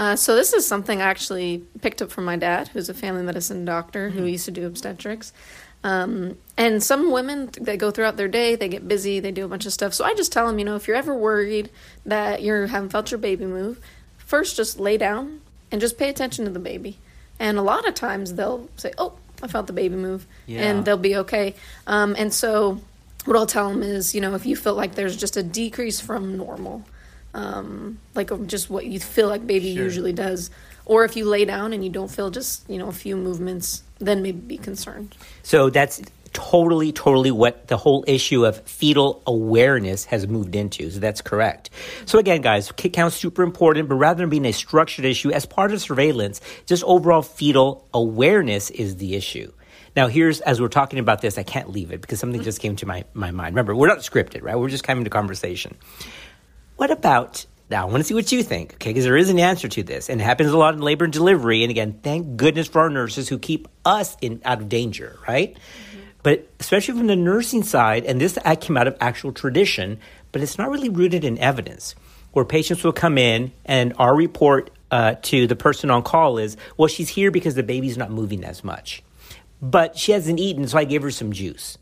Uh, 0.00 0.16
so 0.16 0.34
this 0.34 0.54
is 0.54 0.66
something 0.66 1.02
I 1.02 1.04
actually 1.04 1.62
picked 1.82 2.00
up 2.00 2.10
from 2.10 2.24
my 2.24 2.36
dad, 2.36 2.68
who's 2.68 2.88
a 2.88 2.94
family 2.94 3.22
medicine 3.22 3.66
doctor 3.66 4.08
mm-hmm. 4.08 4.18
who 4.18 4.24
used 4.24 4.46
to 4.46 4.50
do 4.50 4.66
obstetrics. 4.66 5.34
Um, 5.84 6.38
and 6.56 6.82
some 6.82 7.12
women 7.12 7.50
they 7.60 7.76
go 7.76 7.90
throughout 7.90 8.16
their 8.16 8.26
day, 8.26 8.56
they 8.56 8.68
get 8.68 8.88
busy, 8.88 9.20
they 9.20 9.30
do 9.30 9.44
a 9.44 9.48
bunch 9.48 9.66
of 9.66 9.74
stuff. 9.74 9.92
So 9.92 10.06
I 10.06 10.14
just 10.14 10.32
tell 10.32 10.46
them, 10.46 10.58
you 10.58 10.64
know, 10.64 10.74
if 10.74 10.88
you're 10.88 10.96
ever 10.96 11.14
worried 11.14 11.68
that 12.06 12.40
you 12.40 12.54
haven't 12.54 12.88
felt 12.88 13.10
your 13.10 13.18
baby 13.18 13.44
move, 13.44 13.78
first 14.16 14.56
just 14.56 14.80
lay 14.80 14.96
down 14.96 15.42
and 15.70 15.82
just 15.82 15.98
pay 15.98 16.08
attention 16.08 16.46
to 16.46 16.50
the 16.50 16.58
baby. 16.58 16.96
And 17.38 17.58
a 17.58 17.62
lot 17.62 17.86
of 17.86 17.94
times 17.94 18.34
they'll 18.34 18.70
say, 18.76 18.94
"Oh, 18.96 19.12
I 19.42 19.48
felt 19.48 19.66
the 19.66 19.74
baby 19.74 19.96
move," 19.96 20.26
yeah. 20.46 20.62
and 20.62 20.86
they'll 20.86 20.96
be 20.96 21.16
okay. 21.16 21.54
Um, 21.86 22.14
and 22.16 22.32
so 22.32 22.80
what 23.26 23.36
I'll 23.36 23.46
tell 23.46 23.68
them 23.68 23.82
is, 23.82 24.14
you 24.14 24.22
know, 24.22 24.34
if 24.34 24.46
you 24.46 24.56
feel 24.56 24.74
like 24.74 24.94
there's 24.94 25.16
just 25.16 25.36
a 25.36 25.42
decrease 25.42 26.00
from 26.00 26.38
normal, 26.38 26.84
um, 27.34 27.98
like 28.14 28.30
just 28.46 28.70
what 28.70 28.86
you 28.86 29.00
feel 29.00 29.28
like 29.28 29.46
baby 29.46 29.74
sure. 29.74 29.84
usually 29.84 30.12
does, 30.12 30.50
or 30.84 31.04
if 31.04 31.16
you 31.16 31.24
lay 31.24 31.44
down 31.44 31.72
and 31.72 31.84
you 31.84 31.90
don't 31.90 32.10
feel 32.10 32.30
just 32.30 32.68
you 32.68 32.78
know 32.78 32.88
a 32.88 32.92
few 32.92 33.16
movements 33.16 33.82
then 34.00 34.22
maybe 34.22 34.38
be 34.38 34.58
concerned. 34.58 35.14
So 35.42 35.70
that's 35.70 36.02
totally, 36.32 36.92
totally 36.92 37.30
what 37.30 37.68
the 37.68 37.76
whole 37.76 38.04
issue 38.06 38.46
of 38.46 38.60
fetal 38.66 39.22
awareness 39.26 40.04
has 40.06 40.26
moved 40.26 40.54
into. 40.56 40.90
So 40.90 41.00
that's 41.00 41.20
correct. 41.20 41.70
So 42.06 42.18
again, 42.18 42.40
guys, 42.40 42.72
kick 42.72 42.92
count's 42.92 43.16
super 43.16 43.42
important, 43.42 43.88
but 43.88 43.96
rather 43.96 44.22
than 44.22 44.30
being 44.30 44.46
a 44.46 44.52
structured 44.52 45.04
issue, 45.04 45.30
as 45.30 45.46
part 45.46 45.72
of 45.72 45.80
surveillance, 45.80 46.40
just 46.66 46.82
overall 46.84 47.22
fetal 47.22 47.86
awareness 47.92 48.70
is 48.70 48.96
the 48.96 49.14
issue. 49.14 49.52
Now, 49.96 50.06
here's, 50.06 50.40
as 50.42 50.60
we're 50.60 50.68
talking 50.68 51.00
about 51.00 51.20
this, 51.20 51.36
I 51.36 51.42
can't 51.42 51.70
leave 51.70 51.90
it 51.90 52.00
because 52.00 52.20
something 52.20 52.42
just 52.42 52.60
came 52.60 52.76
to 52.76 52.86
my, 52.86 53.04
my 53.12 53.32
mind. 53.32 53.54
Remember, 53.54 53.74
we're 53.74 53.88
not 53.88 53.98
scripted, 53.98 54.42
right? 54.42 54.56
We're 54.56 54.68
just 54.68 54.84
coming 54.84 55.02
to 55.04 55.10
conversation. 55.10 55.76
What 56.80 56.90
about 56.90 57.44
Now, 57.68 57.82
I 57.86 57.90
want 57.90 57.98
to 57.98 58.04
see 58.04 58.14
what 58.14 58.32
you 58.32 58.42
think, 58.42 58.72
okay? 58.72 58.88
Because 58.88 59.04
there 59.04 59.18
is 59.18 59.28
an 59.28 59.38
answer 59.38 59.68
to 59.68 59.82
this, 59.82 60.08
and 60.08 60.18
it 60.18 60.24
happens 60.24 60.50
a 60.50 60.56
lot 60.56 60.72
in 60.72 60.80
labor 60.80 61.04
and 61.04 61.12
delivery. 61.12 61.62
And 61.62 61.70
again, 61.70 62.00
thank 62.02 62.38
goodness 62.38 62.68
for 62.68 62.80
our 62.80 62.88
nurses 62.88 63.28
who 63.28 63.38
keep 63.38 63.68
us 63.84 64.16
in 64.22 64.40
out 64.46 64.62
of 64.62 64.70
danger, 64.70 65.18
right? 65.28 65.52
Mm-hmm. 65.52 66.00
But 66.22 66.48
especially 66.58 66.96
from 66.96 67.06
the 67.06 67.16
nursing 67.16 67.64
side, 67.64 68.06
and 68.06 68.18
this 68.18 68.38
came 68.60 68.78
out 68.78 68.86
of 68.86 68.96
actual 68.98 69.32
tradition, 69.32 69.98
but 70.32 70.40
it's 70.40 70.56
not 70.56 70.70
really 70.70 70.88
rooted 70.88 71.22
in 71.22 71.36
evidence. 71.36 71.94
Where 72.32 72.46
patients 72.46 72.82
will 72.82 72.94
come 72.94 73.18
in, 73.18 73.52
and 73.66 73.92
our 73.98 74.16
report 74.16 74.70
uh, 74.90 75.16
to 75.24 75.46
the 75.46 75.56
person 75.56 75.90
on 75.90 76.02
call 76.02 76.38
is, 76.38 76.56
well, 76.78 76.88
she's 76.88 77.10
here 77.10 77.30
because 77.30 77.56
the 77.56 77.62
baby's 77.62 77.98
not 77.98 78.10
moving 78.10 78.42
as 78.42 78.64
much. 78.64 79.02
But 79.60 79.98
she 79.98 80.12
hasn't 80.12 80.40
eaten, 80.40 80.66
so 80.66 80.78
I 80.78 80.84
gave 80.84 81.02
her 81.02 81.10
some 81.10 81.30
juice. 81.32 81.76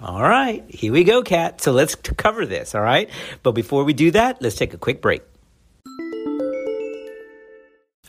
All 0.00 0.22
right, 0.22 0.64
here 0.68 0.92
we 0.92 1.04
go, 1.04 1.22
Kat. 1.22 1.60
So 1.60 1.72
let's 1.72 1.94
cover 1.94 2.46
this, 2.46 2.74
all 2.74 2.82
right? 2.82 3.08
But 3.42 3.52
before 3.52 3.84
we 3.84 3.92
do 3.92 4.10
that, 4.10 4.42
let's 4.42 4.56
take 4.56 4.74
a 4.74 4.78
quick 4.78 5.00
break. 5.00 5.22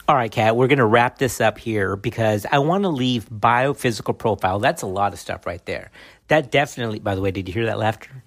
All 0.07 0.15
right, 0.15 0.31
Kat, 0.31 0.55
we're 0.55 0.67
going 0.67 0.79
to 0.79 0.85
wrap 0.85 1.17
this 1.17 1.41
up 1.41 1.57
here 1.57 1.95
because 1.95 2.45
I 2.51 2.59
want 2.59 2.83
to 2.83 2.89
leave 2.89 3.27
biophysical 3.29 4.17
profile. 4.17 4.59
That's 4.59 4.83
a 4.83 4.87
lot 4.87 5.13
of 5.13 5.19
stuff 5.19 5.47
right 5.47 5.65
there. 5.65 5.89
That 6.27 6.51
definitely, 6.51 6.99
by 6.99 7.15
the 7.15 7.21
way, 7.21 7.31
did 7.31 7.47
you 7.47 7.53
hear 7.53 7.65
that 7.65 7.79
laughter? 7.79 8.23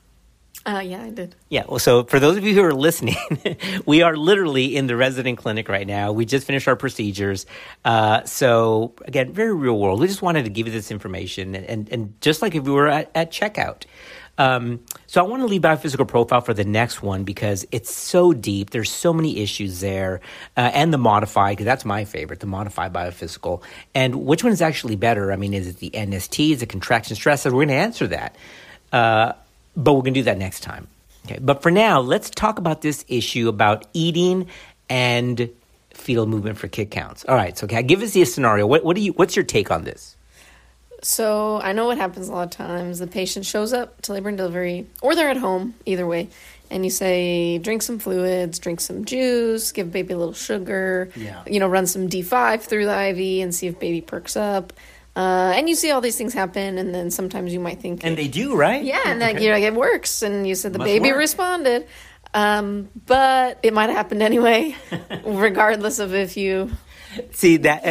Uh, 0.68 0.80
yeah, 0.80 1.02
I 1.02 1.08
did. 1.08 1.34
Yeah. 1.48 1.64
Well, 1.66 1.78
so 1.78 2.04
for 2.04 2.20
those 2.20 2.36
of 2.36 2.44
you 2.44 2.52
who 2.52 2.62
are 2.62 2.74
listening, 2.74 3.16
we 3.86 4.02
are 4.02 4.14
literally 4.14 4.76
in 4.76 4.86
the 4.86 4.96
resident 4.96 5.38
clinic 5.38 5.66
right 5.66 5.86
now. 5.86 6.12
We 6.12 6.26
just 6.26 6.46
finished 6.46 6.68
our 6.68 6.76
procedures. 6.76 7.46
Uh, 7.86 8.24
so 8.24 8.94
again, 9.06 9.32
very 9.32 9.54
real 9.54 9.78
world. 9.78 9.98
We 9.98 10.08
just 10.08 10.20
wanted 10.20 10.44
to 10.44 10.50
give 10.50 10.66
you 10.66 10.72
this 10.74 10.90
information, 10.90 11.54
and 11.54 11.64
and, 11.64 11.88
and 11.88 12.20
just 12.20 12.42
like 12.42 12.54
if 12.54 12.64
we 12.64 12.72
were 12.72 12.86
at, 12.86 13.10
at 13.14 13.32
checkout. 13.32 13.84
Um, 14.36 14.80
so 15.06 15.24
I 15.24 15.26
want 15.26 15.42
to 15.42 15.46
leave 15.46 15.62
biophysical 15.62 16.06
profile 16.06 16.42
for 16.42 16.52
the 16.52 16.64
next 16.64 17.02
one 17.02 17.24
because 17.24 17.66
it's 17.72 17.92
so 17.92 18.34
deep. 18.34 18.68
There's 18.68 18.90
so 18.90 19.14
many 19.14 19.38
issues 19.38 19.80
there, 19.80 20.20
uh, 20.54 20.70
and 20.74 20.92
the 20.92 20.98
modified 20.98 21.52
because 21.56 21.64
that's 21.64 21.86
my 21.86 22.04
favorite, 22.04 22.40
the 22.40 22.46
modified 22.46 22.92
biophysical. 22.92 23.62
And 23.94 24.26
which 24.26 24.44
one 24.44 24.52
is 24.52 24.60
actually 24.60 24.96
better? 24.96 25.32
I 25.32 25.36
mean, 25.36 25.54
is 25.54 25.66
it 25.66 25.78
the 25.78 25.90
NST? 25.90 26.52
Is 26.52 26.62
it 26.62 26.68
contraction 26.68 27.16
stress? 27.16 27.40
So 27.40 27.50
we're 27.50 27.64
going 27.64 27.68
to 27.68 27.74
answer 27.74 28.06
that. 28.08 28.36
But 29.78 29.94
we're 29.94 30.02
going 30.02 30.14
to 30.14 30.20
do 30.20 30.24
that 30.24 30.36
next 30.36 30.60
time. 30.60 30.88
Okay. 31.24 31.38
But 31.40 31.62
for 31.62 31.70
now, 31.70 32.00
let's 32.00 32.28
talk 32.28 32.58
about 32.58 32.82
this 32.82 33.04
issue 33.08 33.48
about 33.48 33.86
eating 33.94 34.48
and 34.90 35.48
fetal 35.94 36.26
movement 36.26 36.58
for 36.58 36.68
kick 36.68 36.90
counts. 36.90 37.24
All 37.24 37.34
right. 37.34 37.56
So, 37.56 37.64
okay, 37.64 37.82
give 37.82 38.02
us 38.02 38.12
the 38.12 38.24
scenario. 38.24 38.66
What, 38.66 38.84
what 38.84 38.96
do 38.96 39.02
you? 39.02 39.12
What's 39.12 39.36
your 39.36 39.44
take 39.44 39.70
on 39.70 39.84
this? 39.84 40.16
So 41.02 41.60
I 41.60 41.72
know 41.72 41.86
what 41.86 41.98
happens 41.98 42.28
a 42.28 42.32
lot 42.32 42.44
of 42.44 42.50
times. 42.50 42.98
The 42.98 43.06
patient 43.06 43.46
shows 43.46 43.72
up 43.72 44.02
to 44.02 44.12
labor 44.12 44.30
and 44.30 44.38
delivery, 44.38 44.86
or 45.00 45.14
they're 45.14 45.30
at 45.30 45.36
home, 45.36 45.74
either 45.86 46.06
way, 46.06 46.28
and 46.70 46.84
you 46.84 46.90
say, 46.90 47.58
drink 47.58 47.82
some 47.82 47.98
fluids, 47.98 48.58
drink 48.58 48.80
some 48.80 49.04
juice, 49.04 49.70
give 49.70 49.92
baby 49.92 50.14
a 50.14 50.18
little 50.18 50.34
sugar, 50.34 51.10
yeah. 51.14 51.42
you 51.46 51.60
know, 51.60 51.68
run 51.68 51.86
some 51.86 52.08
D5 52.08 52.62
through 52.62 52.86
the 52.86 53.08
IV 53.10 53.42
and 53.42 53.54
see 53.54 53.68
if 53.68 53.78
baby 53.78 54.00
perks 54.00 54.36
up. 54.36 54.72
Uh, 55.18 55.52
and 55.56 55.68
you 55.68 55.74
see 55.74 55.90
all 55.90 56.00
these 56.00 56.16
things 56.16 56.32
happen, 56.32 56.78
and 56.78 56.94
then 56.94 57.10
sometimes 57.10 57.52
you 57.52 57.58
might 57.58 57.80
think, 57.80 58.04
and 58.04 58.16
they 58.16 58.28
do, 58.28 58.54
right? 58.54 58.84
Yeah, 58.84 59.02
and 59.04 59.20
okay. 59.20 59.32
that 59.32 59.42
you 59.42 59.50
know 59.50 59.56
it 59.56 59.74
works, 59.74 60.22
and 60.22 60.46
you 60.46 60.54
said 60.54 60.72
the 60.72 60.78
Must 60.78 60.86
baby 60.86 61.10
work. 61.10 61.18
responded, 61.18 61.88
um, 62.34 62.88
but 63.04 63.58
it 63.64 63.74
might 63.74 63.88
have 63.90 63.96
happened 63.96 64.22
anyway, 64.22 64.76
regardless 65.24 65.98
of 65.98 66.14
if 66.14 66.36
you 66.36 66.70
see 67.32 67.56
that. 67.56 67.82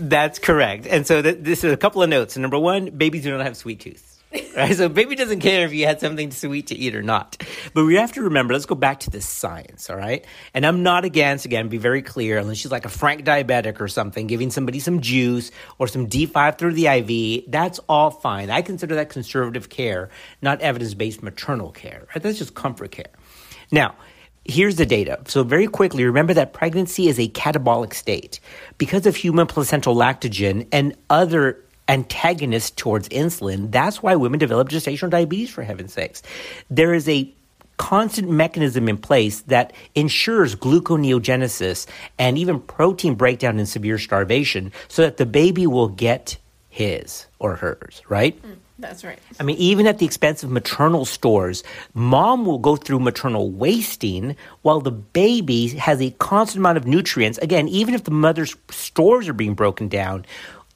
That's 0.00 0.40
correct. 0.40 0.88
And 0.88 1.06
so 1.06 1.22
th- 1.22 1.38
this 1.38 1.62
is 1.62 1.72
a 1.72 1.76
couple 1.76 2.02
of 2.02 2.10
notes. 2.10 2.36
Number 2.36 2.58
one, 2.58 2.90
babies 2.90 3.22
do 3.22 3.30
not 3.30 3.46
have 3.46 3.56
sweet 3.56 3.78
tooth. 3.78 4.17
Right? 4.58 4.76
So 4.76 4.88
baby 4.88 5.14
doesn't 5.14 5.40
care 5.40 5.64
if 5.64 5.72
you 5.72 5.86
had 5.86 6.00
something 6.00 6.30
sweet 6.30 6.66
to 6.66 6.74
eat 6.74 6.94
or 6.94 7.02
not. 7.02 7.42
But 7.72 7.84
we 7.84 7.94
have 7.94 8.12
to 8.12 8.22
remember, 8.22 8.52
let's 8.52 8.66
go 8.66 8.74
back 8.74 9.00
to 9.00 9.10
the 9.10 9.20
science, 9.20 9.88
all 9.88 9.96
right? 9.96 10.26
And 10.52 10.66
I'm 10.66 10.82
not 10.82 11.04
against, 11.04 11.44
again, 11.44 11.68
be 11.68 11.78
very 11.78 12.02
clear, 12.02 12.38
unless 12.38 12.58
she's 12.58 12.72
like 12.72 12.84
a 12.84 12.90
frank 12.90 13.24
diabetic 13.24 13.80
or 13.80 13.88
something, 13.88 14.26
giving 14.26 14.50
somebody 14.50 14.80
some 14.80 15.00
juice 15.00 15.50
or 15.78 15.86
some 15.86 16.08
D5 16.08 16.58
through 16.58 16.72
the 16.74 16.88
IV, 16.88 17.44
that's 17.50 17.78
all 17.88 18.10
fine. 18.10 18.50
I 18.50 18.62
consider 18.62 18.96
that 18.96 19.08
conservative 19.08 19.68
care, 19.68 20.10
not 20.42 20.60
evidence-based 20.60 21.22
maternal 21.22 21.70
care, 21.70 22.06
right? 22.14 22.22
That's 22.22 22.38
just 22.38 22.54
comfort 22.54 22.90
care. 22.90 23.12
Now, 23.70 23.94
here's 24.44 24.76
the 24.76 24.86
data. 24.86 25.20
So 25.26 25.44
very 25.44 25.66
quickly, 25.66 26.04
remember 26.04 26.34
that 26.34 26.52
pregnancy 26.52 27.06
is 27.06 27.18
a 27.18 27.28
catabolic 27.28 27.94
state. 27.94 28.40
Because 28.76 29.06
of 29.06 29.14
human 29.14 29.46
placental 29.46 29.94
lactogen 29.94 30.66
and 30.72 30.96
other 31.10 31.62
antagonist 31.88 32.76
towards 32.76 33.08
insulin. 33.08 33.70
That's 33.70 34.02
why 34.02 34.16
women 34.16 34.38
develop 34.38 34.68
gestational 34.68 35.10
diabetes, 35.10 35.50
for 35.50 35.62
heaven's 35.62 35.92
sakes. 35.92 36.22
There 36.70 36.94
is 36.94 37.08
a 37.08 37.32
constant 37.78 38.28
mechanism 38.28 38.88
in 38.88 38.98
place 38.98 39.40
that 39.42 39.72
ensures 39.94 40.54
gluconeogenesis 40.56 41.86
and 42.18 42.36
even 42.36 42.60
protein 42.60 43.14
breakdown 43.14 43.58
in 43.58 43.66
severe 43.66 43.98
starvation 43.98 44.72
so 44.88 45.02
that 45.02 45.16
the 45.16 45.26
baby 45.26 45.66
will 45.66 45.88
get 45.88 46.36
his 46.68 47.26
or 47.38 47.56
hers, 47.56 48.02
right? 48.08 48.40
Mm, 48.42 48.56
that's 48.78 49.02
right. 49.04 49.18
I 49.40 49.42
mean, 49.42 49.56
even 49.56 49.86
at 49.86 49.98
the 49.98 50.06
expense 50.06 50.42
of 50.42 50.50
maternal 50.50 51.04
stores, 51.04 51.64
mom 51.94 52.44
will 52.44 52.58
go 52.58 52.76
through 52.76 53.00
maternal 53.00 53.50
wasting 53.50 54.36
while 54.62 54.80
the 54.80 54.92
baby 54.92 55.68
has 55.68 56.00
a 56.00 56.10
constant 56.12 56.60
amount 56.60 56.78
of 56.78 56.86
nutrients. 56.86 57.38
Again, 57.38 57.68
even 57.68 57.94
if 57.94 58.04
the 58.04 58.10
mother's 58.10 58.54
stores 58.70 59.28
are 59.28 59.32
being 59.32 59.54
broken 59.54 59.88
down, 59.88 60.26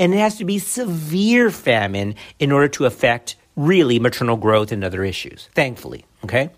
and 0.03 0.13
it 0.13 0.19
has 0.19 0.37
to 0.39 0.45
be 0.45 0.59
severe 0.59 1.49
famine 1.49 2.17
in 2.41 2.51
order 2.51 2.67
to 2.67 2.87
affect 2.87 3.37
really 3.55 4.01
maternal 4.01 4.37
growth 4.37 4.73
and 4.73 4.83
other 4.83 5.05
issues, 5.05 5.49
thankfully. 5.55 6.05
Okay? 6.25 6.51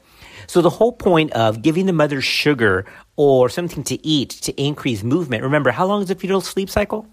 So 0.46 0.62
the 0.62 0.70
whole 0.70 0.92
point 0.92 1.30
of 1.33 1.61
giving 1.61 1.85
the 1.85 1.92
mother 1.92 2.22
sugar 2.22 2.87
or 3.16 3.50
something 3.50 3.85
to 3.85 4.07
eat 4.07 4.30
to 4.30 4.52
increase 4.61 5.02
movement, 5.02 5.42
remember, 5.42 5.72
how 5.72 5.85
long 5.85 6.02
is 6.02 6.11
a 6.11 6.14
fetal 6.14 6.40
sleep 6.40 6.70
cycle? 6.70 7.07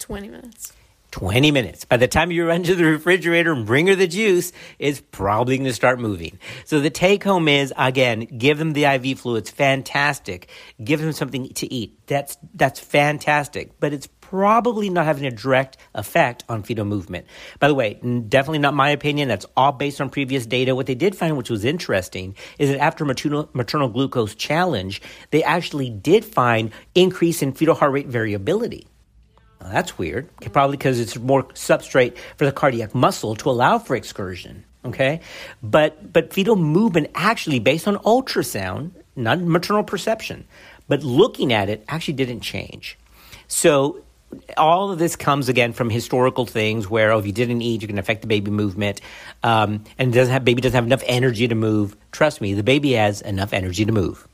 20 0.00 0.28
minutes. 0.28 0.72
20 1.12 1.52
minutes. 1.52 1.84
By 1.84 1.96
the 1.96 2.08
time 2.08 2.32
you 2.32 2.46
run 2.46 2.64
to 2.64 2.74
the 2.74 2.84
refrigerator 2.84 3.52
and 3.52 3.64
bring 3.64 3.86
her 3.86 3.94
the 3.94 4.08
juice, 4.08 4.52
it's 4.80 5.00
probably 5.00 5.58
going 5.58 5.66
to 5.66 5.72
start 5.72 6.00
moving. 6.00 6.40
So 6.64 6.80
the 6.80 6.90
take 6.90 7.22
home 7.22 7.46
is 7.46 7.72
again, 7.76 8.20
give 8.36 8.58
them 8.58 8.72
the 8.72 8.84
IV 8.84 9.20
fluids. 9.20 9.50
Fantastic. 9.50 10.48
Give 10.82 11.00
them 11.00 11.12
something 11.12 11.48
to 11.54 11.72
eat. 11.72 11.98
That's, 12.08 12.36
that's 12.52 12.80
fantastic. 12.80 13.78
But 13.80 13.92
it's 13.92 14.08
probably 14.30 14.90
not 14.90 15.06
having 15.06 15.24
a 15.24 15.30
direct 15.30 15.78
effect 15.94 16.44
on 16.48 16.62
fetal 16.62 16.84
movement. 16.84 17.26
By 17.60 17.68
the 17.68 17.74
way, 17.74 17.94
definitely 17.94 18.58
not 18.58 18.74
my 18.74 18.90
opinion. 18.90 19.28
That's 19.28 19.46
all 19.56 19.72
based 19.72 20.00
on 20.00 20.10
previous 20.10 20.44
data. 20.44 20.74
What 20.74 20.86
they 20.86 20.94
did 20.94 21.16
find, 21.16 21.36
which 21.36 21.48
was 21.48 21.64
interesting, 21.64 22.34
is 22.58 22.68
that 22.68 22.78
after 22.78 23.04
maternal, 23.04 23.48
maternal 23.54 23.88
glucose 23.88 24.34
challenge, 24.34 25.00
they 25.30 25.42
actually 25.42 25.88
did 25.88 26.24
find 26.24 26.72
increase 26.94 27.40
in 27.40 27.52
fetal 27.52 27.74
heart 27.74 27.92
rate 27.92 28.06
variability. 28.06 28.86
Now, 29.62 29.70
that's 29.70 29.96
weird. 29.96 30.28
Okay, 30.36 30.50
probably 30.50 30.76
because 30.76 31.00
it's 31.00 31.16
more 31.16 31.44
substrate 31.44 32.16
for 32.36 32.44
the 32.44 32.52
cardiac 32.52 32.94
muscle 32.94 33.34
to 33.36 33.50
allow 33.50 33.78
for 33.78 33.96
excursion. 33.96 34.64
Okay, 34.84 35.20
but 35.62 36.12
but 36.12 36.32
fetal 36.32 36.54
movement 36.54 37.10
actually, 37.14 37.60
based 37.60 37.88
on 37.88 37.96
ultrasound, 37.96 38.92
not 39.16 39.40
maternal 39.40 39.82
perception, 39.82 40.46
but 40.86 41.02
looking 41.02 41.52
at 41.52 41.68
it, 41.68 41.84
actually 41.88 42.14
didn't 42.14 42.40
change. 42.40 42.98
So 43.48 44.04
all 44.56 44.90
of 44.90 44.98
this 44.98 45.16
comes 45.16 45.48
again 45.48 45.72
from 45.72 45.90
historical 45.90 46.46
things 46.46 46.88
where 46.88 47.12
oh, 47.12 47.18
if 47.18 47.26
you 47.26 47.32
didn't 47.32 47.62
eat, 47.62 47.82
you 47.82 47.88
can 47.88 47.98
affect 47.98 48.22
the 48.22 48.26
baby 48.26 48.50
movement, 48.50 49.00
um, 49.42 49.84
and 49.98 50.12
doesn't 50.12 50.32
have 50.32 50.44
baby 50.44 50.60
doesn't 50.60 50.76
have 50.76 50.86
enough 50.86 51.02
energy 51.06 51.48
to 51.48 51.54
move. 51.54 51.96
Trust 52.12 52.40
me, 52.40 52.54
the 52.54 52.62
baby 52.62 52.92
has 52.92 53.20
enough 53.22 53.52
energy 53.52 53.84
to 53.84 53.92
move. 53.92 54.26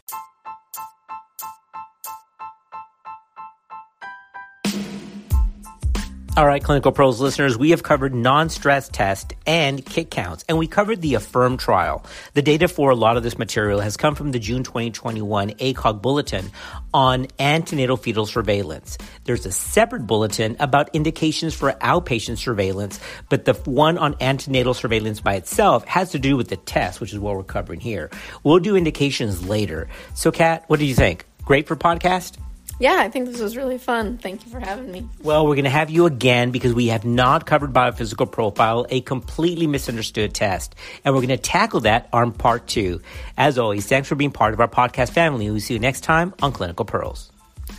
All 6.36 6.46
right, 6.46 6.64
Clinical 6.64 6.90
Pearls 6.90 7.20
listeners, 7.20 7.56
we 7.56 7.70
have 7.70 7.84
covered 7.84 8.12
non-stress 8.12 8.88
test 8.88 9.34
and 9.46 9.86
kick 9.86 10.10
counts, 10.10 10.44
and 10.48 10.58
we 10.58 10.66
covered 10.66 11.00
the 11.00 11.14
Affirm 11.14 11.56
trial. 11.56 12.04
The 12.32 12.42
data 12.42 12.66
for 12.66 12.90
a 12.90 12.96
lot 12.96 13.16
of 13.16 13.22
this 13.22 13.38
material 13.38 13.78
has 13.78 13.96
come 13.96 14.16
from 14.16 14.32
the 14.32 14.40
June 14.40 14.64
2021 14.64 15.50
ACOG 15.50 16.02
bulletin 16.02 16.50
on 16.92 17.28
antenatal 17.38 17.96
fetal 17.96 18.26
surveillance. 18.26 18.98
There's 19.22 19.46
a 19.46 19.52
separate 19.52 20.08
bulletin 20.08 20.56
about 20.58 20.92
indications 20.92 21.54
for 21.54 21.70
outpatient 21.70 22.38
surveillance, 22.38 22.98
but 23.28 23.44
the 23.44 23.54
one 23.54 23.96
on 23.96 24.16
antenatal 24.20 24.74
surveillance 24.74 25.20
by 25.20 25.34
itself 25.34 25.84
has 25.84 26.10
to 26.10 26.18
do 26.18 26.36
with 26.36 26.48
the 26.48 26.56
test, 26.56 27.00
which 27.00 27.12
is 27.12 27.20
what 27.20 27.36
we're 27.36 27.44
covering 27.44 27.78
here. 27.78 28.10
We'll 28.42 28.58
do 28.58 28.74
indications 28.74 29.46
later. 29.46 29.86
So, 30.14 30.32
Kat, 30.32 30.64
what 30.66 30.80
do 30.80 30.84
you 30.84 30.96
think? 30.96 31.26
Great 31.44 31.68
for 31.68 31.76
podcast? 31.76 32.38
Yeah, 32.78 32.96
I 32.98 33.08
think 33.08 33.26
this 33.26 33.40
was 33.40 33.56
really 33.56 33.78
fun. 33.78 34.18
Thank 34.18 34.44
you 34.44 34.50
for 34.50 34.58
having 34.58 34.90
me. 34.90 35.08
Well, 35.22 35.46
we're 35.46 35.54
going 35.54 35.64
to 35.64 35.70
have 35.70 35.90
you 35.90 36.06
again 36.06 36.50
because 36.50 36.74
we 36.74 36.88
have 36.88 37.04
not 37.04 37.46
covered 37.46 37.72
biophysical 37.72 38.30
profile, 38.30 38.86
a 38.90 39.00
completely 39.00 39.66
misunderstood 39.66 40.34
test. 40.34 40.74
And 41.04 41.14
we're 41.14 41.20
going 41.20 41.28
to 41.28 41.36
tackle 41.36 41.80
that 41.80 42.08
on 42.12 42.32
part 42.32 42.66
two. 42.66 43.00
As 43.36 43.58
always, 43.58 43.86
thanks 43.86 44.08
for 44.08 44.16
being 44.16 44.32
part 44.32 44.54
of 44.54 44.60
our 44.60 44.68
podcast 44.68 45.10
family. 45.10 45.50
We'll 45.50 45.60
see 45.60 45.74
you 45.74 45.80
next 45.80 46.00
time 46.02 46.34
on 46.42 46.52
Clinical 46.52 46.84
Pearls. 46.84 47.30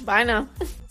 Bye 0.04 0.24
now. 0.24 0.48